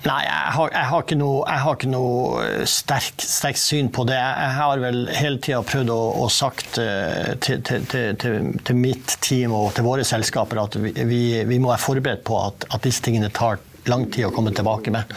Nei, 0.06 0.20
jeg 0.22 0.50
har, 0.54 0.70
jeg 0.70 0.86
har, 0.86 1.02
ikke 1.02 1.16
noe, 1.18 1.46
har 1.50 1.78
ikke 1.80 1.90
noe 1.90 2.44
eh, 2.44 2.66
sterkt 2.70 3.24
sterk 3.26 3.58
syn 3.58 3.90
på 3.90 4.06
det. 4.06 4.18
Jeg 4.20 4.52
har 4.60 4.82
vel 4.84 5.00
hele 5.16 5.40
tida 5.42 5.64
prøvd 5.66 5.94
å, 5.94 6.02
å 6.22 6.28
sagt 6.30 6.78
til, 6.78 7.64
til, 7.66 7.88
til, 7.90 8.20
til, 8.20 8.78
mitt 8.78 9.16
team 9.26 9.56
og 9.58 9.72
til 9.78 9.88
våre 9.88 10.06
selskaper 10.06 10.62
at 10.62 10.78
vi, 10.78 11.24
vi, 11.48 11.58
må 11.58 11.72
være 11.72 11.86
forberedt 11.88 12.28
på 12.28 12.38
at, 12.44 12.68
at 12.70 12.86
disse 12.86 13.02
tingene 13.06 13.32
tar 13.34 13.62
lang 13.90 14.06
tid 14.12 14.28
å 14.28 14.32
komme 14.34 14.52
tilbake 14.56 14.92
med. 14.94 15.12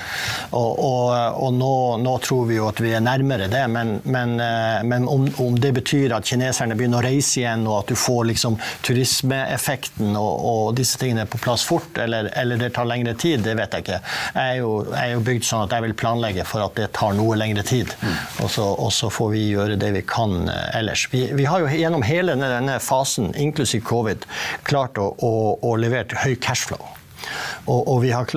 Og, 0.57 0.78
og, 0.85 1.12
og 1.44 1.54
nå, 1.57 1.72
nå, 2.02 2.14
tror 2.24 2.46
vi 2.48 2.59
jo 2.59 2.68
at 2.68 2.81
vi 2.83 2.92
er 2.96 3.04
nærmere 3.04 3.48
det, 3.50 3.64
men, 3.72 3.96
men, 4.04 4.35
eh, 4.42 4.81
men 4.88 5.07
om, 5.09 5.26
om, 5.42 5.59
det 5.59 5.72
betyr 5.78 6.14
at 6.16 6.28
kineserne 6.28 6.76
begynner 6.78 7.02
å 7.02 7.07
reise 7.09 7.42
igjen, 7.42 7.66
og 7.68 7.83
at 7.83 7.92
du 7.92 7.98
får 7.98 8.28
liksom 8.33 8.59
turismeeffekten 8.87 10.16
og, 10.18 10.33
og, 10.50 10.62
disse 10.78 11.00
tingene 11.00 11.26
på 11.31 11.40
plass 11.42 11.64
fort, 11.68 11.98
eller, 11.98 12.31
eller, 12.38 12.61
det 12.61 12.72
tar 12.76 12.88
lengre 12.88 13.14
tid, 13.18 13.42
det 13.46 13.57
vet 13.59 13.76
jeg 13.76 13.87
ikke. 13.87 14.00
Jeg 14.35 14.42
er, 14.42 14.61
jo, 14.61 14.72
jeg 14.90 15.04
er 15.04 15.14
jo 15.14 15.24
bygd 15.31 15.48
sånn 15.48 15.64
at 15.66 15.76
jeg 15.76 15.87
vil 15.87 15.96
planlegge 16.04 16.46
for 16.48 16.66
at 16.66 16.76
det 16.78 16.90
tar 16.98 17.16
noe 17.18 17.38
lengre 17.38 17.64
tid. 17.66 17.94
Mm. 18.02 18.14
Og, 18.44 18.52
så, 18.52 18.66
og, 18.68 18.92
så, 18.94 19.12
får 19.18 19.33
vi 19.33 19.46
gjøre 19.48 19.78
det 19.81 19.92
vi 19.96 20.04
kan 20.07 20.37
eh, 20.52 20.78
ellers. 20.78 21.07
Vi, 21.12 21.24
vi 21.38 21.48
har 21.48 21.64
jo 21.64 21.72
gjennom 21.72 22.04
hele 22.07 22.37
denne 22.38 22.78
fasen, 22.83 23.33
inklusiv 23.38 23.85
covid, 23.88 24.28
klart 24.68 25.00
å, 25.00 25.11
å, 25.24 25.35
å 25.64 25.74
levere 25.81 26.18
høy 26.24 26.37
cashflow. 26.42 26.98
Og, 27.68 27.88
og 27.92 28.04
har, 28.09 28.31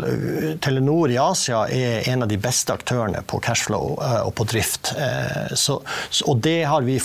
Telenor 0.64 1.12
i 1.12 1.18
Asia 1.22 1.64
er 1.72 2.08
en 2.12 2.26
av 2.26 2.30
de 2.32 2.38
beste 2.42 2.74
aktørene 2.76 3.24
på 3.28 3.40
cashflow 3.44 3.96
uh, 4.02 4.22
og 4.28 4.34
på 4.38 4.46
drift. 4.52 4.92
Uh, 4.98 5.54
så, 5.56 5.78
og 6.28 6.42
det 6.44 6.58
har 6.68 6.84
vi 6.88 6.98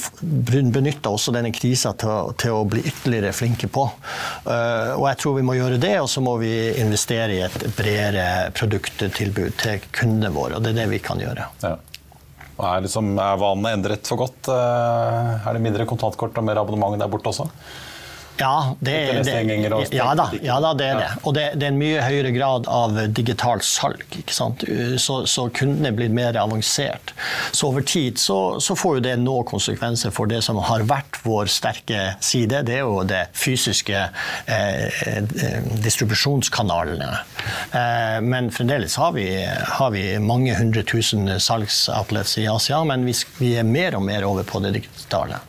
benytta 0.75 1.13
også 1.13 1.35
denne 1.37 1.53
krisa 1.55 1.95
til, 1.99 2.33
til, 2.41 2.57
å 2.57 2.67
bli 2.69 2.83
ytterligere 2.87 3.35
flinke 3.37 3.71
på. 3.73 3.87
Uh, 4.47 4.97
og 4.97 5.07
jeg 5.11 5.21
tror 5.23 5.39
vi 5.39 5.47
må 5.47 5.59
gjøre 5.59 5.81
det, 5.83 5.95
og 6.03 6.11
så 6.11 6.25
må 6.25 6.37
vi 6.43 6.53
investere 6.83 7.37
i 7.37 7.43
et 7.47 7.67
bredere 7.79 8.27
produkttilbud 8.57 9.59
til 9.63 9.91
kundene 9.95 10.33
våre. 10.35 10.59
Og 10.59 10.65
det 10.65 10.75
er 10.75 10.83
det 10.83 10.91
vi 10.97 11.03
kan 11.05 11.23
gjøre. 11.23 11.51
Ja. 11.63 11.77
Er, 12.57 12.81
liksom, 12.81 13.13
er 13.21 13.37
vanene 13.37 13.75
endret 13.77 14.09
for 14.09 14.23
godt? 14.23 14.49
Er 14.49 15.51
det 15.53 15.61
mindre 15.61 15.85
kontantkort 15.89 16.39
og 16.41 16.47
mer 16.47 16.63
abonnement 16.63 16.97
der 16.97 17.11
borte 17.13 17.29
også? 17.29 17.51
Ja, 18.39 18.77
det, 18.81 18.97
nedstenginger 19.17 19.75
ja, 19.95 20.11
da, 20.19 20.27
ja 20.43 20.59
da, 20.61 20.73
det 20.77 20.87
er 20.91 20.99
det. 21.01 21.09
Og 21.23 21.35
det, 21.37 21.45
det, 21.57 21.69
er 21.69 21.73
en 21.73 21.81
mye 21.81 22.03
høyere 22.05 22.33
grad 22.35 22.69
av 22.69 22.99
digitalt 23.17 23.65
salg. 23.65 24.05
ikke 24.13 24.35
sant? 24.35 24.65
Så, 25.01 25.23
så 25.31 25.47
kundene 25.55 25.93
blitt 25.97 26.15
mer 26.15 26.37
avansert. 26.41 27.15
Så 27.51 27.71
over 27.71 27.87
tid 27.87 28.21
så, 28.21 28.59
så, 28.61 28.77
får 28.77 28.99
jo 28.99 29.05
det 29.09 29.15
nå 29.23 29.39
konsekvenser 29.49 30.13
for 30.15 30.29
det 30.31 30.43
som 30.45 30.61
har 30.69 30.85
vært 30.89 31.21
vår 31.25 31.51
sterke 31.53 32.03
side. 32.21 32.63
Det 32.69 32.79
er 32.79 32.85
jo 32.85 33.03
det 33.09 33.25
fysiske 33.37 34.05
eh, 34.05 35.03
eh 35.07 35.65
distribusjonskanalene. 35.87 37.11
Eh, 37.73 38.21
men 38.23 38.51
fremdeles 38.53 38.97
har 39.01 39.13
vi, 39.17 39.29
har 39.47 39.91
vi, 39.95 40.07
mange 40.21 40.55
hundre 40.59 40.85
tusen 40.87 41.29
salgsoutlets 41.41 42.39
i 42.43 42.49
Asia, 42.51 42.83
men 42.85 43.07
vi, 43.09 43.17
vi 43.41 43.55
er 43.61 43.67
mer 43.67 43.97
og 43.97 44.05
mer 44.07 44.27
over 44.29 44.47
på 44.47 44.61
det 44.65 44.77
digitale. 44.81 45.41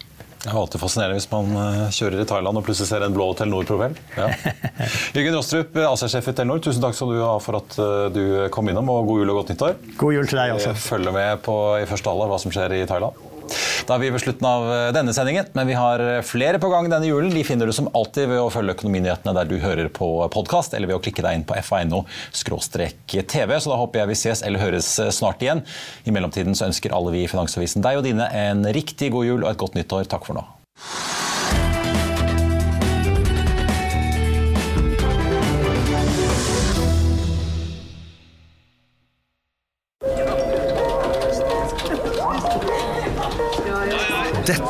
Det 0.47 0.53
er 0.53 0.61
alltid 0.61 0.79
fascinerende 0.79 1.17
hvis 1.17 1.27
man 1.27 1.49
eh, 1.59 1.79
kjører 1.91 2.21
i 2.23 2.25
Thailand 2.29 2.59
og 2.59 2.63
plutselig 2.63 2.87
ser 2.87 3.03
en 3.03 3.15
blå 3.15 3.25
Telenor-profil. 3.35 3.97
Ja. 4.15 4.29
Jørgen 5.17 5.35
Rostrup, 5.35 5.75
ASA-sjef 5.89 6.29
i 6.31 6.33
Telenor, 6.37 6.61
tusen 6.63 6.85
takk 6.85 6.95
skal 6.95 7.11
du 7.11 7.19
ha 7.19 7.33
for 7.43 7.59
at 7.59 7.75
eh, 7.83 8.05
du 8.15 8.21
kom 8.55 8.71
innom, 8.71 8.87
og 8.93 9.09
god 9.09 9.19
jul 9.25 9.33
og 9.33 9.41
godt 9.41 9.51
nyttår. 9.51 9.75
God 9.99 10.15
jul 10.15 10.29
til 10.31 10.39
deg 10.39 10.55
også. 10.55 10.71
Følg 10.87 11.11
med 11.11 11.43
på 11.43 11.57
i 11.81 11.89
første 11.89 12.13
alder 12.13 12.31
hva 12.31 12.39
som 12.39 12.55
skjer 12.55 12.77
i 12.79 12.85
Thailand. 12.87 13.26
Da 13.87 13.95
er 13.95 14.01
vi 14.03 14.09
ved 14.11 14.19
slutten 14.19 14.43
av 14.43 14.65
eh, 14.67 14.89
denne 14.91 15.13
sendingen, 15.15 15.47
men 15.55 15.69
vi 15.69 15.75
har 15.77 16.01
eh, 16.03 16.17
flere 16.25 16.59
på 16.59 16.67
gang 16.73 16.89
denne 16.91 17.07
julen. 17.07 17.31
De 17.31 17.43
finner 17.47 17.69
du 17.69 17.73
som 17.75 17.87
alltid 17.95 18.27
ved 18.33 18.41
å 18.43 18.49
følge 18.51 18.75
Økonominyhetene 18.75 19.31
der 19.37 19.47
du 19.47 19.55
hører 19.63 19.87
på 19.95 20.09
podkast, 20.33 20.75
eller 20.75 20.91
ved 20.91 20.97
å 20.97 21.03
klikke 21.05 21.23
deg 21.23 21.37
inn 21.37 21.45
på 21.47 21.55
fa.no-tv. 21.63 23.53
Så 23.55 23.71
da 23.71 23.79
håper 23.79 24.03
jeg 24.03 24.11
vi 24.11 24.19
ses 24.19 24.43
eller 24.43 24.59
høres 24.65 24.91
eh, 24.99 25.13
snart 25.15 25.39
igjen. 25.45 25.63
I 26.03 26.11
mellomtiden 26.15 26.57
så 26.57 26.67
ønsker 26.67 26.91
alle 26.97 27.15
vi 27.15 27.23
i 27.23 27.31
Finansavisen 27.31 27.85
deg 27.85 28.01
og 28.01 28.03
dine 28.09 28.27
en 28.27 28.67
riktig 28.75 29.13
god 29.15 29.29
jul 29.29 29.39
og 29.45 29.53
et 29.53 29.63
godt 29.63 29.79
nyttår. 29.79 30.11
Takk 30.11 30.27
for 30.27 30.41
nå. 30.41 30.43